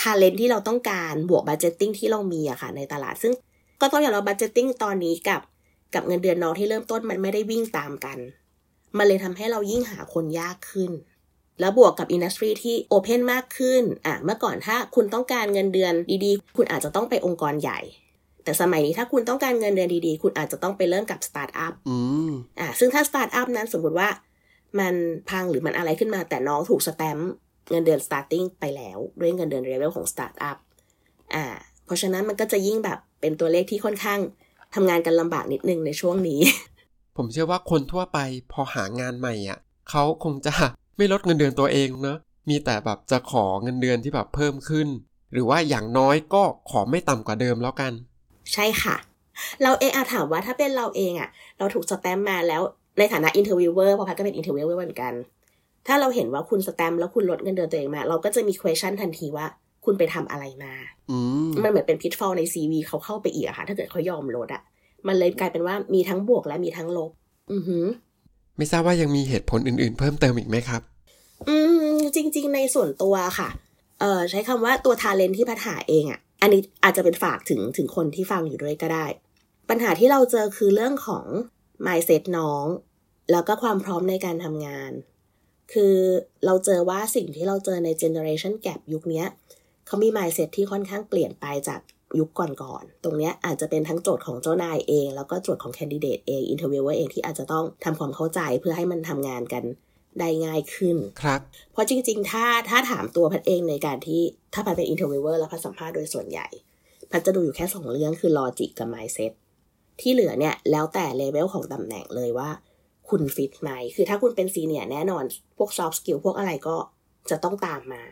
[0.00, 3.32] talent ที่เราต้องการบวก budgeting ที่เรามีอะค่ะในตลาด ซึ่ง
[3.80, 5.40] ก็ต้องอย่างเรา budgeting ตอนนี้กับ
[5.94, 8.18] กับเงินเดือนน้องที่เริ่มต้นมันไม่ได้วิ่งตามกัน
[8.96, 10.92] มันเลยทำให้เรายิ่งหาคนยากขึ้น
[11.60, 15.92] แล้วบวกกับ industry ที่ open มากขึ้นอะเมื่อก่อนถ้าคุณต้องการเงินเดือน
[16.24, 17.78] ดีๆ คุณอาจจะต้องไปองค์กรใหญ่
[18.44, 21.72] แต่สมัยนี้ถ้าคุณต้องการเงินเดือนดีๆ คุณอาจจะต้องไปเริ่มกับสตาร์ทอัพ
[22.60, 24.08] อะซึ่งถ้าสตาร์ทอัพนั้นสมมติว่า
[24.78, 24.94] มัน
[25.30, 27.30] พังหรือมันอะไรขึ้นมาแต่น้องถูกสแตมป์
[27.70, 30.56] เงินเดือนสตาร์ติ้งไปแล้วด้วยเงินเดือนเรเวลของสตาร์ทอัพ
[31.34, 31.44] อ่า
[31.84, 34.20] เพราะฉะนั้นมันก็จะยิ่งแบบเป็นตัวเลขที่ค่อนข้าง
[34.74, 36.40] ทำงานกันลำบากนิดนึงในช่วงนี้
[37.16, 38.18] ผมเชื่อว่าคนทั่วไป
[38.52, 39.58] พอหางานใหม่อะ
[39.90, 40.54] เขาคงจะ
[40.96, 44.88] ไม่ลดเงินเดือนตัวเองเนอะมีแต่แบบจะขอเงินเดือนที่แบบเพิ่มขึ้น
[45.32, 47.92] หรือว่าอย่างน้อยก็ขอไม่ต่ำกว่าเดิมแล้วกัน
[48.52, 48.96] ใช่ค่ะ
[49.62, 52.62] เราเองอาถามว่าถ้าเป็นเราเองอะ่ะ เราถูกสแตมมาแล้ว
[52.98, 55.12] ในฐานะ interviewer พอพัดก็เป็น interviewer เหมือนกัน
[55.86, 59.46] ถ้าเราเห็นว่าคุณสแตมแล้วคุณลดเงินเดือนตัวเองมา เราก็จะมี question ทันทีว่า
[59.84, 60.72] คุณไปทำอะไรมา
[61.62, 64.62] มันเหมือนเป็น pitfall ใน CV เขาเข้าไปอีกอะค่ะ ถ้าเกิดเขายอมลดอะ
[65.06, 67.10] มันเลยกลายเป็นว่ามีทั้งบวกและมีทั้งลบ
[67.52, 67.84] อือหือ
[68.56, 70.82] ไม่ทราบว่ายังมีเหตุผลอื่น ๆ เพิ่มเติมอีกไหมครับ
[71.48, 71.56] อื
[71.92, 73.48] ม จริง ๆ ในส่วนตัวค่ะ
[74.00, 79.06] เอ่อใช้คำว่าตัว talent ที่พัฒนาเองอะอันนี้อาจจะเป็นฝากถึงถึงคนที่ฟังอยู่ด้วยก็ได้
[79.68, 81.26] ปัญหาที่เราเจอคือเรื่องของ
[81.86, 82.66] mindset น้อง
[83.30, 84.92] แล้วก็ความพร้อมในการทำงาน
[85.72, 85.94] คือ
[86.46, 89.24] เราเจอว่าสิ่งที่เราเจอใน generation gap ยุคนี้
[89.86, 91.80] เขามี mindset ที่ค่อนข้างเปลี่ยนไปจาก
[92.18, 99.64] ยุคก่อนๆ ตรงนี้อาจจะเป็นทั้งโจทย์ของเจ้านายเอง แล้วก็โจทย์ของ candidate เอง interview เองที่อาจจะต้องทำความเข้าใจเพื่อให้มันทำงานกัน
[100.20, 101.40] ได้ง่ายขึ้น ครับ
[101.72, 104.22] เพราะจริง ๆ ถ้าถ้าถามตัวพัดเองในการที่
[104.54, 106.46] ถ้าพัดเป็น interviewer แล้วพัดสัมภาษณ์โดยส่วนใหญ่
[107.10, 109.32] พัดจะดูอยู่แค่สองเรื่องคือ logic กับ mindset
[110.00, 112.50] ที่เหลือเนี่ยแล้วแต่เลเวลของตำแหน่งเลยว่า
[113.10, 115.24] คุณฟิตไหม คือถ้าคุณเป็น senior แน่นอน
[115.58, 116.76] พวก soft skill พวกอะไรก็
[117.30, 118.02] จะต้องตามมา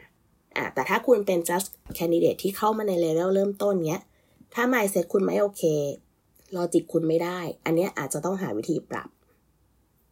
[0.57, 4.03] อะแต่ถ้าคุณเป็น just candidate ที่เข้ามาในเลเวลเริ่มต้นเนี้ย
[4.55, 5.63] ถ้า mindset คุณไม่โอเค
[6.55, 9.09] logic คุณไม่ได้ อันเนี้ยอาจจะต้องหาวิธีปรับ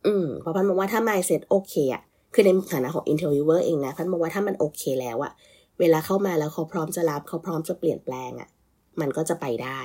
[0.07, 2.03] อืม เพราะพันมองว่าถ้า mindset โอเคอะ
[2.35, 5.33] คือในฐานะของ interviewer เองนะ พัดมองว่าถ้ามันโอเคแล้วอะ
[5.81, 8.49] เวลาเข้ามาแล้วเขาพร้อมจะรับเขาพร้อมจะเปลี่ยนแปลงอะ
[9.01, 9.81] มันก็จะไปได้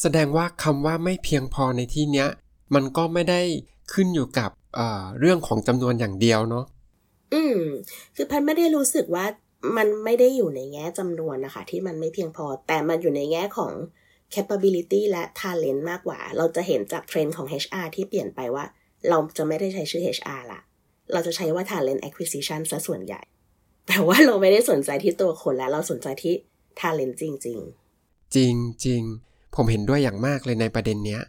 [0.00, 2.28] แสดงว่าคำว่าไม่เพียงพอในที่เนี้ย
[2.74, 3.42] มันก็ไม่ได้
[3.92, 6.64] ขึ้นอยู่กับเอ่อเรื่องของจำนวนอย่างเดียวเนาะ
[7.34, 7.58] อืม
[8.16, 9.26] คือพันไม่ได้รู้สึกว่า
[9.76, 13.72] มันไม่ได้อยู่ในแง่จำนวนนะคะ ที่มันไม่เพียงพอ แต่มันอยู่ในแง่ของ
[14.34, 18.64] capability และ talent มากกว่า เราจะเห็นจากเทรนด์ของ HR ที่เปลี่ยนไปว่า
[19.08, 20.60] เราจะไม่ได้ใช้ชื่อ HR ละ
[21.12, 23.20] เราจะใช้ว่า talent acquisition ซะส่วนใหญ่
[23.88, 26.34] แต่ว่าเราไม่ได้สนใจที่ตัวคนแล้ว เราสนใจที่
[26.80, 29.02] talent จริงๆจริงจริง
[29.54, 31.22] ผมเห็นด้วยอย่างมากเลยในประเด็นเนี้ย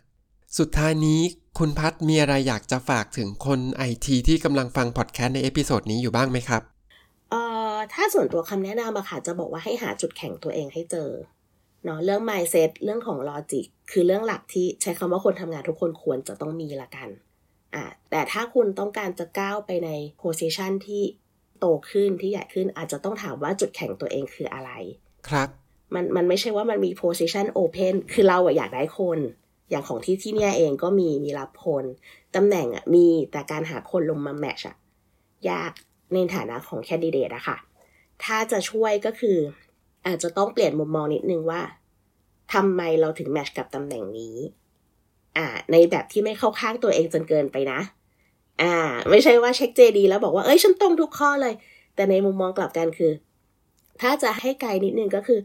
[0.58, 1.22] สุดท้ายนี้
[1.60, 6.62] คุณพัทมีอะไรอยากจะฝากถึงคนไอทีที่กำลังฟังพอดแคสต์ใน episode นี้อยู่บ้างไหมครับ
[7.30, 7.42] เอ่
[7.74, 11.10] อ ถ้าส่วนตัวคำแนะนำอะค่ะ จะบอกว่าให้หาจุดแข็งตัวเองให้เจอ
[11.84, 17.10] เนาะเรื่อง mindset เรื่องของ logic คือเรื่องหลักที่ใช้คำว่าคนทำงานทุกคนควรจะต้องมีละกัน
[17.76, 19.90] อะแต่ถ้าคุณต้องการจะก้าวไปใน
[20.22, 21.04] position ที่
[21.60, 24.72] โตขึ้นที่ใหญ่ขึ้นอาจจะต้องถามว่าจุดแข็งตัวเองคืออะไร
[25.30, 25.50] ครับ
[25.94, 29.20] มันมันไม่ใช่ว่ามันมี position open คือเราอะอยากได้คน
[29.70, 31.86] อย่างของที่ที่เนี่ยเองก็มีมีรับคน
[32.36, 34.76] ตำแหน่งอะมีแต่การหาคนลงมาแมชอะ
[35.50, 35.72] ยาก
[36.14, 37.58] ในฐานะของแคนดิเดตอะค่ะ
[38.24, 39.38] ถ้าจะช่วยก็คือ
[40.08, 41.62] อาจจะต้องเปลี่ยนมุมมองนิดนึงว่า
[42.54, 44.38] ทำไมเราถึงแมชกับตำแหน่งนี้
[45.38, 47.80] อ่าในแบบที่ไม่เข้าข้างตัวเองจนเกินไปนะ
[48.62, 48.76] อ่า
[49.10, 51.54] ไม่ใช่ว่าเช็ค JD แล้วบอกว่า เอ้ยฉันตรงทุกข้อเลย
[51.96, 53.12] แต่ในมุมมองกลับกันคือ
[54.02, 55.40] ถ้าจะให้ไกลนิดนึงก็คือ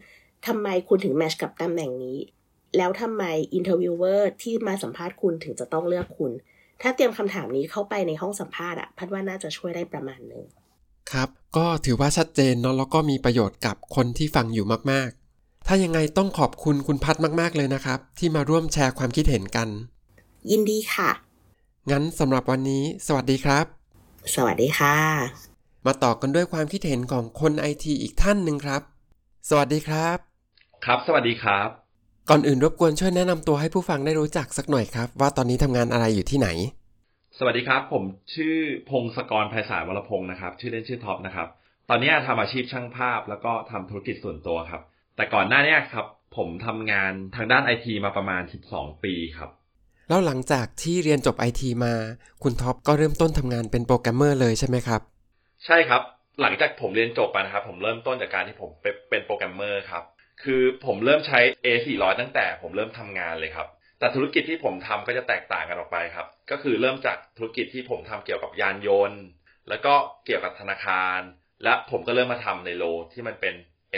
[0.46, 2.18] ทำไมคุณถึง match กับตำแหน่งนี้
[2.76, 6.32] แล้วทำไม interviewer ที่มาสัมภาษณ์คุณถึงจะต้องเลือกคุณ
[6.82, 10.44] ถ้าเตรียมคำถามนี้เข้าไปในห้องสัมภาษณ์อะพัดว่าน่าจะช่วยได้ประมาณหนึ่ง
[11.12, 19.68] ครับก็ถือว่าชัดเจนเนาะแล้วก็มีประโยชน์กับคนที่ฟังอยู่มากๆ ถ้ายังไงต้องขอบคุณคุณพัดมาก ๆเลยนะครับ ที่มาร่วมแชร์ความคิดเห็นกัน
[20.50, 21.10] ยินดีค่ะ
[21.90, 23.64] งั้นสำหรับวันนี้ สวัสดีครับ
[24.34, 24.96] สวัสดีค่ะ
[25.86, 28.82] มาต่อกันด้วยความคิดเห็นของคนไอทีอีกท่านหนึ่งครับ
[29.48, 30.18] สวัสดีครับ
[30.84, 31.87] ครับ สวัสดีครับ
[32.30, 36.48] ก่อนอื่นรบกวนช่วยแนะนำตัวให้ผู้ฟังได้รู้จักสักหน่อยครับ ว่าตอนนี้ทำงานอะไรอยู่ที่ไหน
[37.38, 38.56] สวัสดีครับ ผมชื่อ
[38.90, 41.48] พงศกรไพศาลวรพงศ์นะครับ ชื่อเล่นชื่อท็อปนะครับ
[41.88, 44.82] ตอนนี้ทำอาชีพช่างภาพ แล้วก็ทำธุรกิจส่วนตัวครับ
[45.16, 49.50] แต่ก่อนหน้านี้ครับ ผมทำงานทางด้านไอทีมาประมาณ 12 ปีครับ
[50.08, 51.94] แล้วหลังจากที่เรียนจบไอทีมา
[52.42, 55.00] คุณท็อปก็เริ่มต้นทำงานเป็นโปรแกรมเมอร์เลยใช่ไหมครับ
[55.66, 56.02] ใช่ครับ
[56.40, 58.70] หลังจากผมเรียนจบไปนะครับ ผมเริ่มต้นจากการที่ผม
[59.10, 60.04] เป็นโปรแกรมเมอร์ครับ
[60.42, 69.22] คือผมเริ่มใช้ AS400 ตั้งแต่ผมเริ่มทำงานเลยครับ แต่ธุรกิจที่ผมทำก็จะแตกต่างกันออกไปครับ ก็คือเริ่มจากธุรกิจที่ผมทำเกี่ยวกับยานยนต์
[69.68, 71.20] แล้วก็เกี่ยวกับธนาคาร
[71.64, 73.54] และผมก็เริ่มมาทำในโลที่มันเป็น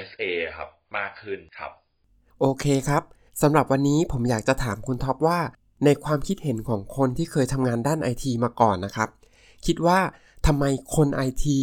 [0.09, 0.23] SA
[0.57, 1.73] ครับมากขึ้นครับ
[2.41, 3.03] โอเคครับ
[3.43, 5.39] สำหรับวันนี้ผมอยากจะถามคุณท็อปว่า
[5.85, 9.09] ในความคิดเห็นของคนที่เคยทำงานด้านไอทีมาก่อนนะครับ
[9.67, 9.99] คิดว่า
[10.47, 10.65] ทำไม
[10.97, 11.59] คนไอที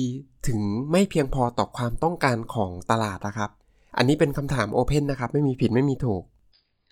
[0.47, 0.59] ถึง
[0.91, 3.51] ไม่เพียงพอต่อความต้องการของตลาดนะครับ
[3.97, 6.23] อันนี้เป็นคำถามโอเพนนะครับ ไม่มีผิดไม่มีถูก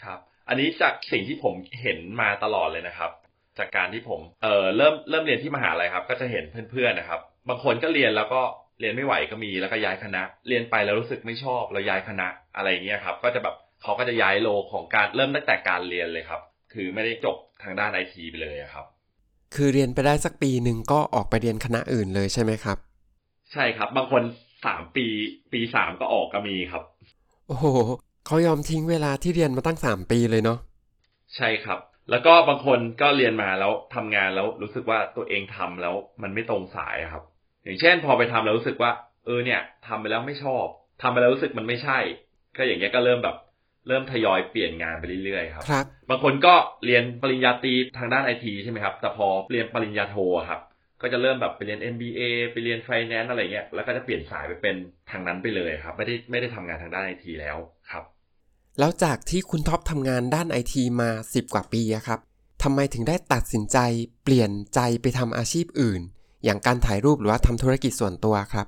[0.03, 3.11] ครับ อันนี้จากสิ่งที่ผมเห็นมาตลอดเลยนะครับ
[3.57, 8.41] จากการที่ผมเอ่อเริ่มเริ่มเรียนที่มหาลัยครับ ก็จะเห็นเพื่อนๆนะครับ บางคนก็เรียนแล้วก็
[8.79, 16.41] เรียนไม่ไหวก็มีแล้วก็ย้ายคณะ เรียนไปแล้วรู้สึกไม่ชอบแล้วย้ายคณะอะไรเงี้ยครับ ก็จะแบบเขาก็จะย้ายโลของการเริ่มตั้งแต่การเรียนเลยครับ
[16.73, 18.85] คือไม่ได้จบทางด้านไอทีไปเลยครับ
[19.55, 22.77] คือเรียนไปได้สักปีหนึ่งก็ออกไปเรียนคณะอื่นเลยใช่ไหมครับ
[23.53, 24.21] ใช่ครับ บางคน
[24.65, 25.05] สามปี
[25.53, 26.83] ปีสามก็ออกก็มีครับ
[27.47, 27.65] โอ้โห
[28.25, 30.59] เขายอมทิ้งเวลาที่เรียนมาตั้งสามปีเลยเนาะ
[31.35, 37.23] ใช่ครับ แล้วก็บางคนก็เรียนมาแล้วทำงานแล้วรู้สึกว่าตัวเองทำแล้วมันไม่ตรงสายครับ
[37.63, 38.91] อย่างเช่น พอไปทำแล้วรู้สึกว่า
[39.25, 40.65] เออเนี่ยทำไปแล้วไม่ชอบ
[41.01, 41.99] ทำไปแล้วรู้สึกมันไม่ใช่
[42.57, 43.37] ก็อย่างเงี้ยก็เริ่มแบบ
[43.87, 46.53] เริ่มทยอยเปลี่ยนงานไปเรื่อยๆครับครับ บางคนก็
[46.85, 50.59] เรียนปริญญาตรีทางด้านไอทีใช่ไหมครับ แต่พอเรียนปริญญาโทอะครับ
[51.01, 54.75] ก็จะเริ่มแบบไปเรียน MBA ไปเรียน Finance อะไรเงี้ย แล้วก็จะเปลี่ยนสายไปเป็น
[55.12, 57.58] ทางนั้นไปเลยครับ ไม่ได้ไม่ได้ทำงานทางด้านไอทีแล้ว
[57.91, 58.03] ครับ
[58.79, 62.19] แล้วจากที่คุณท็อปทำงานด้านไอทีมา 10 กว่าปีอะครับ
[62.63, 63.77] ทำไมถึงได้ตัดสินใจ
[64.23, 66.01] เปลี่ยนใจไปทำอาชีพอื่น
[66.43, 68.67] อย่างการถ่ายรูปหรือว่าทำธุรกิจส่วนตัวครับ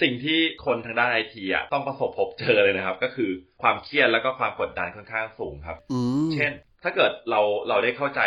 [0.00, 3.30] สิ่งที่คนทางด้านไอทีอะต้องประสบพบเจอเลยนะครับ ก็คือ
[3.62, 8.20] ความเครียดแล้วก็ความกดดันค่อนข้างสูงครับอืมเช่น ถ้าเกิดเราเราได้เข้าใจ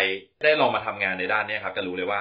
[0.43, 2.19] ได้ลองมาทำงานในด้านเนี้ยครับจะรู้เลยว่า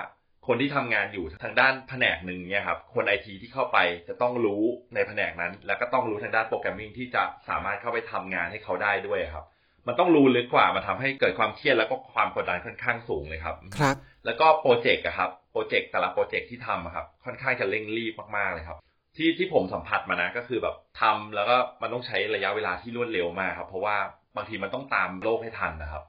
[0.52, 4.62] คนที่ทำงานอยู่ทางด้านแผนกหนึ่งเนี่ยครับคนไอทีที่เข้าไปจะต้องรู้
[4.94, 9.44] ในแผนกนั้น แล้วก็ต้องรู้ทางด้านโปรแกรมมิ่งที่จะสามารถเข้าไปทำงานให้เขาได้ด้วยครับ
[9.86, 18.78] มันต้องรู้ลึกกว่ามันทำให้เกิดความเครียดแล้วก็ความกดดันค่อนข้างสูงเลยครับครับ แล้วก็โปรเจกต์อะครับโปรเจกต์แต่ละโปรเจกต์ที่ทำอะครับค่อนข้างจะเร่งรีบมากๆเลยครับ
[19.16, 23.96] ที่ที่ผมสัมผัสมานะก็คือแบบทำแล้วก็มันต้องใช้ระยะเวลาที่รวดเร็วมากครับ เพราะว่า
[24.36, 26.02] บางทีมันต้องตามโลกให้ทันนะครับ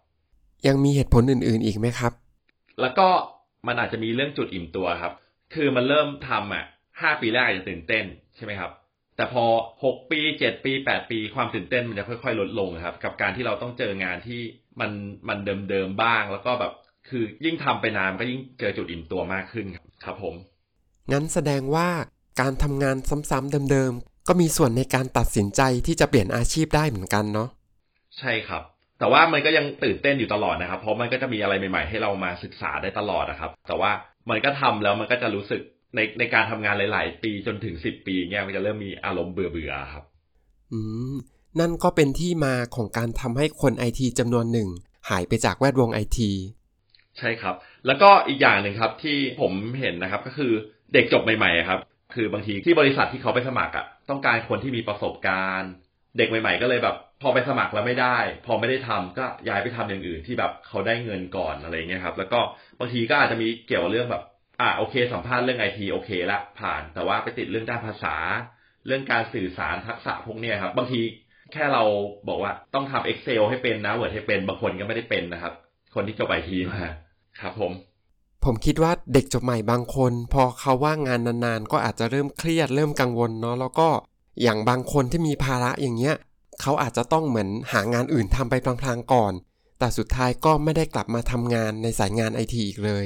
[0.67, 2.11] ยังมีเหตุผลอื่น ๆ อีกไหมครับ
[2.81, 3.07] แล้วก็
[3.67, 5.13] มันอาจจะมีเรื่องจุดอิ่มตัวครับ
[5.53, 6.65] คือมันเริ่มทำอะ
[7.01, 8.71] ห้าปีแรกอาจจะตื่นเต้นใช่ไหมครับ
[9.15, 9.45] แต่พอ
[9.83, 14.41] หกปีเจ็ดปีแปดปีความตื่นเต้นมันจะค่อย ๆ ลดลงครับ กับการที่เราต้องเจองานที่
[14.79, 14.91] มัน
[15.29, 15.37] มัน
[15.69, 16.73] เดิมๆบ้าง แล้วก็แบบ
[17.09, 20.35] คือยิ่งทำไปนานก็ยิ่งเจอจุดอิ่มตัวมากขึ้นครับครับผม
[21.11, 21.89] งั้นแสดงว่า
[22.41, 22.97] การทำงาน
[23.29, 27.49] ซ้ำๆเดิมๆก็มีส่วนในการตัดสินใจที่จะเปลี่ยนอาชีพได้เหมือนกันเนาะ
[28.19, 28.63] ใช่ครับ
[29.01, 33.91] แต่ว่ามันก็ยังตื่นเต้นอยู่ตลอดนะครับ เพราะมันก็จะมีอะไรใหม่ๆ ให้เรามาศึกษาได้ตลอดนะครับ แต่ว่า
[34.29, 35.61] มันก็ทำแล้วมันก็จะรู้สึก
[35.95, 40.03] ในในการทำงานหลาย ๆ ปีจนถึงสิบปีเนี่ยมันจะเริ่มมีอารมณ์เบื่อๆครับ
[40.73, 40.79] อื
[41.13, 41.15] ม
[41.59, 44.69] นั่นก็เป็นที่มาของการทำให้คนไอทีจำนวนหนึ่ง
[45.09, 46.31] หายไปจากแวดวงไอที
[47.17, 47.55] ใช่ครับ
[47.87, 50.51] แล้วก็อีกอย่างหนึ่งครับที่ผมเห็นนะครับก็คือ
[50.93, 51.79] เด็กจบใหม่ ๆ ครับ
[52.15, 55.71] คือบางทีที่บริษัทที่เขาไปสมัครอะต้องการคนที่มีประสบการณ์
[56.17, 62.39] เด็กใหม่ ๆ ก็เลยแบบ พอไปสมัครแล้วไม่ได้ พอไม่ได้ทำก็ย้ายไปทำอย่างอื่นที่แบบเขาได้เงินก่อนอะไรเงี้ยครับ แล้วก็
[62.79, 64.23] บางทีก็อาจจะมีเกี่ยวเรื่องแบบ
[64.61, 68.15] อ่าโอเค สัมภาษณ์เรื่องไอทีโอเคละผ่าน แต่ว่าไปติดเรื่องด้านภาษา
[68.87, 71.01] เรื่องการสื่อสารทักษะพวกเนี้ยครับ บางที
[71.53, 71.83] แค่เรา
[72.27, 75.53] บอกว่าต้องทำ Excel ให้เป็นนะ Word ให้เป็นบางคนก็ไม่ได้เป็นนะครับ
[75.95, 76.81] คนที่จบไอทีมา
[77.41, 77.71] ครับผม
[78.45, 83.89] ผมคิดว่าเด็กจบใหม่บางคน พอเขาว่างงานนานๆ ก็อาจจะเริ่มเครียดเริ่มกังวลเนาะแล้วก็
[84.41, 86.15] อย่างบางคนที่มีภาระอย่างเงี้ย
[86.61, 89.33] เขาอาจจะต้องเหมือนหางานอื่นทำไปพลางๆก่อน
[89.79, 93.05] แต่สุดท้ายก็ไม่ได้กลับมาทำงานในสายงานไอทีอีกเลย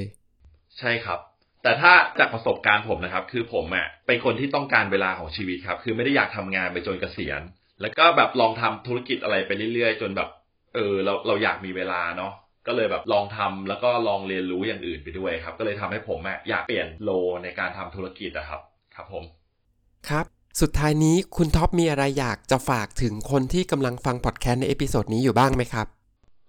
[0.80, 1.20] ใช่ครับ
[1.64, 7.42] แต่ถ้าจากประสบการณ์ผมนะครับ คือผมอะเป็นคนที่ต้องการเวลาของชีวิตครับ คือไม่ได้อยากทำงานไปจนเกษียณ
[7.82, 10.30] แล้วก็แบบลองทำธุรกิจอะไรไปเรื่อยๆ จนแบบ
[10.76, 12.34] เออเราเราอยากมีเวลาเนาะ
[12.68, 17.10] ก็เลยแบบลองทำแล้วก็ลองเรียนรู้อย่างอื่นไปด้วยครับ ก็เลยทำให้ผมอะอยากเปลี่ยนโล
[17.44, 18.62] ในการทำธุรกิจอะครับ
[18.96, 19.24] ครับผม
[20.10, 20.26] ครับ
[20.62, 25.88] สุดท้ายนี้คุณท็อปมีอะไรอยากจะฝากถึงคนที่กำลังฟังพอดแคสต์ใน episode นี้อยู่บ้างไหมครับ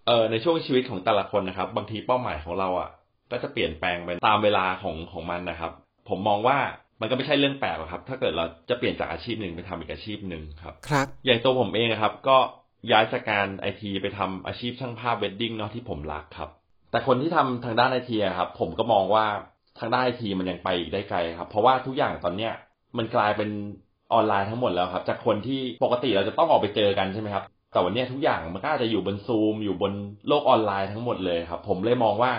[0.07, 2.91] เออในช่วงชีวิตของแต่ละคนนะครับ บางทีเป้าหมายของเราอะ
[3.31, 5.73] ก็จะเปลี่ยนแปลงไปตามเวลาของของมันนะครับ
[6.09, 6.59] ผมมองว่า
[7.01, 12.37] มันก็ไม่ใช่เรื่องแปลกหรอกครับ ถ้าเกิดเราจะเปลี่ยนจากอาชีพหนึ่งไปทำอีกอาชีพหนึ่งครับ ครับ อย่างตัวผมเองอะครับ ก็
[12.91, 16.51] ย้ายจากการไอทีไปทำอาชีพช่างภาพ wedding เนาะที่ผมรักครับ
[16.91, 19.27] แต่คนที่ทำทางด้านไอทีครับ ผมก็มองว่า
[19.79, 22.53] ทางด้านไอทีมันยังไปอีกได้ไกลครับ เพราะว่าทุกอย่างตอนเนี้ย
[22.97, 23.51] มันกลายเป็น
[24.13, 29.93] ออนไลน์ทั้งหมดแล้วครับ จากคนที่ปกติเราจะต้องออกไปเจอกันใช่ไหมครับแต่วันนี้ทุกอย่างมันก็อาจจะอยู่บนซูมอยู่บน
[30.29, 32.33] โลกออนไลน์ทั้งหมดเลยครับ ผมเลยมองว่า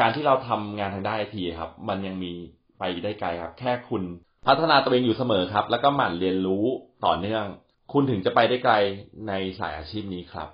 [0.00, 2.32] การที่เราทำงานทางด้านไอทีครับ มันยังมี
[2.78, 4.02] ไปได้ไกลครับ แค่คุณ
[4.46, 6.64] พัฒนาตัวเองอยู่เสมอครับ แล้วก็หมั่นเรียนรู้
[7.04, 7.44] ต่อเนื่อง
[7.92, 8.74] คุณถึงจะไปได้ไกล
[9.28, 10.48] ในสายอาชีพนี้ครับ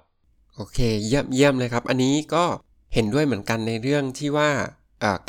[0.57, 2.45] โอเค เยี่ยมเยี่ยมเลยครับ อันนี้ก็
[2.95, 4.51] เห็นด้วยเหมือนกันในเรื่องที่ว่า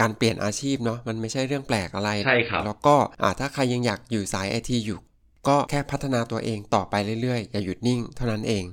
[0.02, 2.96] การเปลี่ยนอาชีพเนาะมันไม่ใช่เรื่องแปลกอะไรใช่ครับแล้วก็
[3.40, 5.00] ถ้าใครยังอยากอยู่สายไอทีอยู่
[5.48, 8.66] ก็แค่พัฒนาตัวเองต่อไปเรื่อยๆ อย่าหยุดนิ่งเท่านั้นเอง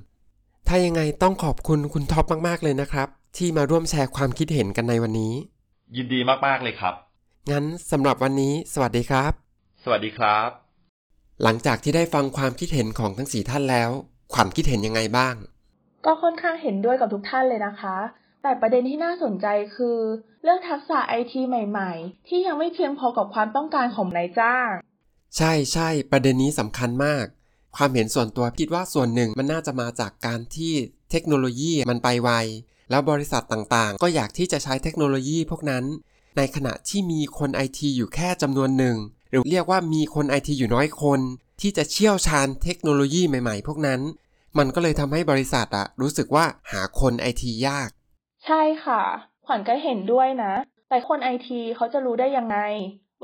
[0.68, 5.34] ถ้ายังไงต้องขอบคุณคุณท็อปมากๆเลยนะครับ ที่มาร่วมแชร์ความคิดเห็นกันในวันนี้
[5.96, 6.94] ยินดีมากๆเลยครับ
[7.50, 9.32] งั้นสำหรับวันนี้ สวัสดีครับ
[9.82, 10.48] สวัสดีครับ
[11.42, 13.90] หลังจากที่ได้ฟังความคิดเห็นของทั้งสี่ท่านแล้ว
[14.32, 15.34] ขวัญคิดเห็นยังไงบ้าง
[16.04, 17.96] ก็ค่อนข้างเห็นด้วยกับทุกท่านเลยนะคะ
[18.42, 19.46] แต่ประเด็นที่น่าสนใจ
[19.76, 19.98] คือ
[20.42, 24.70] เรื่องทักษะไอทีใหม่ ๆ ที่ยังไม่เพียงพอกับความต้องการของนายจ้าง
[25.36, 27.26] ใช่ใช่ประเด็นนี้สำคัญมาก
[27.76, 30.72] ความเห็นส่วนตัวคิดว่าส่วนหนึ่งมันน่าจะมาจากการที่
[31.10, 32.30] เทคโนโลยีมันไปไว
[32.90, 35.84] แล้วบริษัทต่างๆ ก็อยากที่จะใช้เทคโนโลยีพวกนั้น
[36.36, 38.96] ในขณะที่มีคนไอทีอยู่แค่จำนวนหนึ่ง
[39.30, 41.20] หรือเรียกว่ามีคนไอทีอยู่น้อยคน
[41.60, 44.00] ที่จะเชี่ยวชาญเทคโนโลยีใหม่ๆ พวกนั้น
[44.58, 47.90] มันก็เลยทำให้บริษัทอะรู้สึกว่าหาคนไอทียาก
[48.44, 49.02] ใช่ค่ะ
[49.46, 50.52] ขวัญก็เห็นด้วยนะ
[50.88, 52.58] แต่คนไอทีเขาจะรู้ได้ยังไง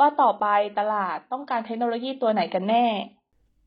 [0.00, 0.46] ว่าต่อไป
[0.78, 2.86] ตลาดต้องการเทคโนโลยีตัวไหนกันแน่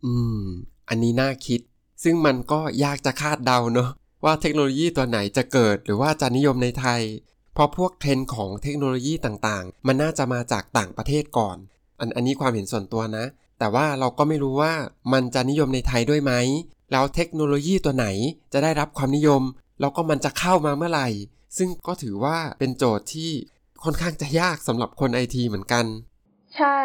[0.05, 0.43] อืม
[0.89, 1.59] อันนี้น่าคิด
[2.03, 3.89] ซึ่งมันก็ยากจะคาดเดาเนอะ
[4.25, 7.01] ว่าเทคโนโลยีตัวไหนจะเกิดหรือว่าจะนิยมในไทย
[7.53, 11.57] เพราะพวกเทรนด์ของเทคโนโลยีต่างๆ มันน่าจะมาจากต่างประเทศก่อน
[11.99, 13.25] อันอันนี้ความเห็นส่วนตัวนะ
[13.59, 14.73] แต่ว่าเราก็ไม่รู้ว่า
[15.13, 16.33] มันจะนิยมในไทยด้วยไหม
[16.91, 18.07] แล้วเทคโนโลยีตัวไหน
[18.53, 19.41] จะได้รับความนิยม
[19.79, 21.07] แล้วก็มันจะเข้ามาเมื่อไหร่
[21.57, 23.31] ซึ่งก็ถือว่าเป็นโจทย์ที่
[23.83, 25.85] ค่อนข้างจะยากสำหรับคนไอทีเหมือนกัน
[26.57, 26.79] ใช่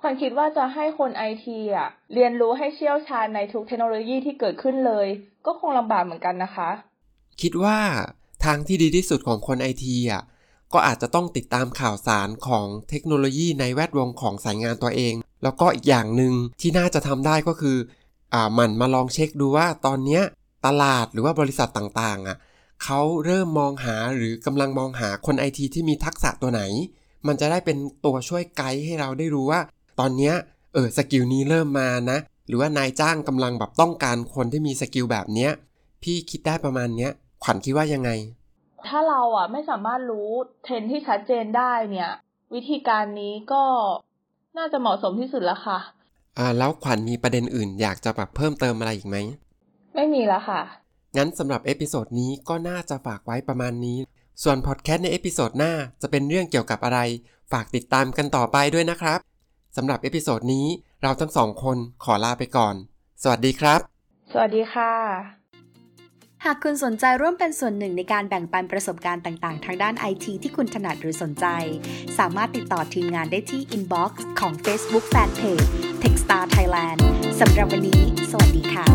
[0.00, 5.06] ขวัญคิดว่าจะให้คนไอทีอะ เรียนรู้ให้เชี่ยวชาญในทุกเทคโนโลยีที่เกิดขึ้นเลย
[5.46, 6.70] ก็คงลำบากเหมือนกันนะคะ
[7.40, 7.78] คิดว่า
[8.44, 10.22] ทางที่ดีที่สุดของคนไอทีอะ
[10.72, 17.76] ก็อาจจะต้องติดตามข่าวสารของเทคโนโลยีในแวดวงของสายงานตัวเอง แล้วก็อีกอย่างหนึ่งที่น่าจะทำได้ก็คือ
[18.34, 20.22] อ่ามันมาลองเช็คดูว่าตอนเนี้ย
[20.66, 22.36] ตลาดหรือว่าบริษัทต่างๆอะ
[22.84, 26.62] เขาเริ่มมองหาหรือกำลังมองหาคนไอทีที่มีทักษะตัวไหน
[27.26, 29.60] มันจะได้เป็นตัวช่วยไกด์ให้เราได้รู้ว่า
[30.00, 30.34] ตอนเนี้ย
[30.74, 35.50] เออ skill นี้เริ่มมานะ หรือว่านายจ้างกำลังแบบต้องการคนที่มี skill แบบเนี้ย
[36.02, 37.10] พี่คิดได้ประมาณเนี้ย
[37.42, 38.10] ขวัญคิดว่ายังไง
[38.86, 40.28] ถ้าเราอะไม่สามารถรู้
[40.62, 42.10] เทรนด์ที่ชัดเจนได้เนี่ย
[42.54, 43.62] วิธีการนี้ก็
[44.58, 45.78] น่าจะเหมาะสมที่สุดแล้วค่ะ
[46.38, 49.16] อ่าแล้วขวัญมีประเด็นอื่นอยากจะแบบเพิ่มเติมอะไรอีกไหม
[49.94, 50.60] ไม่มีแล้วค่ะ
[51.16, 53.98] งั้นสำหรับ episode นี้ก็น่าจะฝากไว้ประมาณนี้
[54.42, 55.72] ส่วนพอดแคสต์ใน episode หน้า
[56.02, 57.00] จะเป็นเรื่องเกี่ยวกับอะไร
[57.52, 59.18] ฝากติดตามกันต่อไปด้วยนะครับ
[59.76, 60.66] สำหรับ episode นี้
[61.02, 62.74] เราทั้งสองคนขอลาไปก่อน
[63.22, 63.80] สวัสดีครับ
[64.32, 64.92] สวัสดีค่ะ
[66.44, 71.46] หากคุณสนใจร่วมเป็นส่วนหนึ่งในการแบ่งปันประสบการณ์ต่าง ๆ ทางด้านไอทีที่คุณถนัดหรือสนใจ
[72.18, 75.66] สามารถติดต่อทีมงานได้ที่ inbox ของ Facebook Fanpage
[76.02, 76.98] Techstar Thailand
[77.40, 78.86] สำหรับวันนี้ สวัสดีค่ะ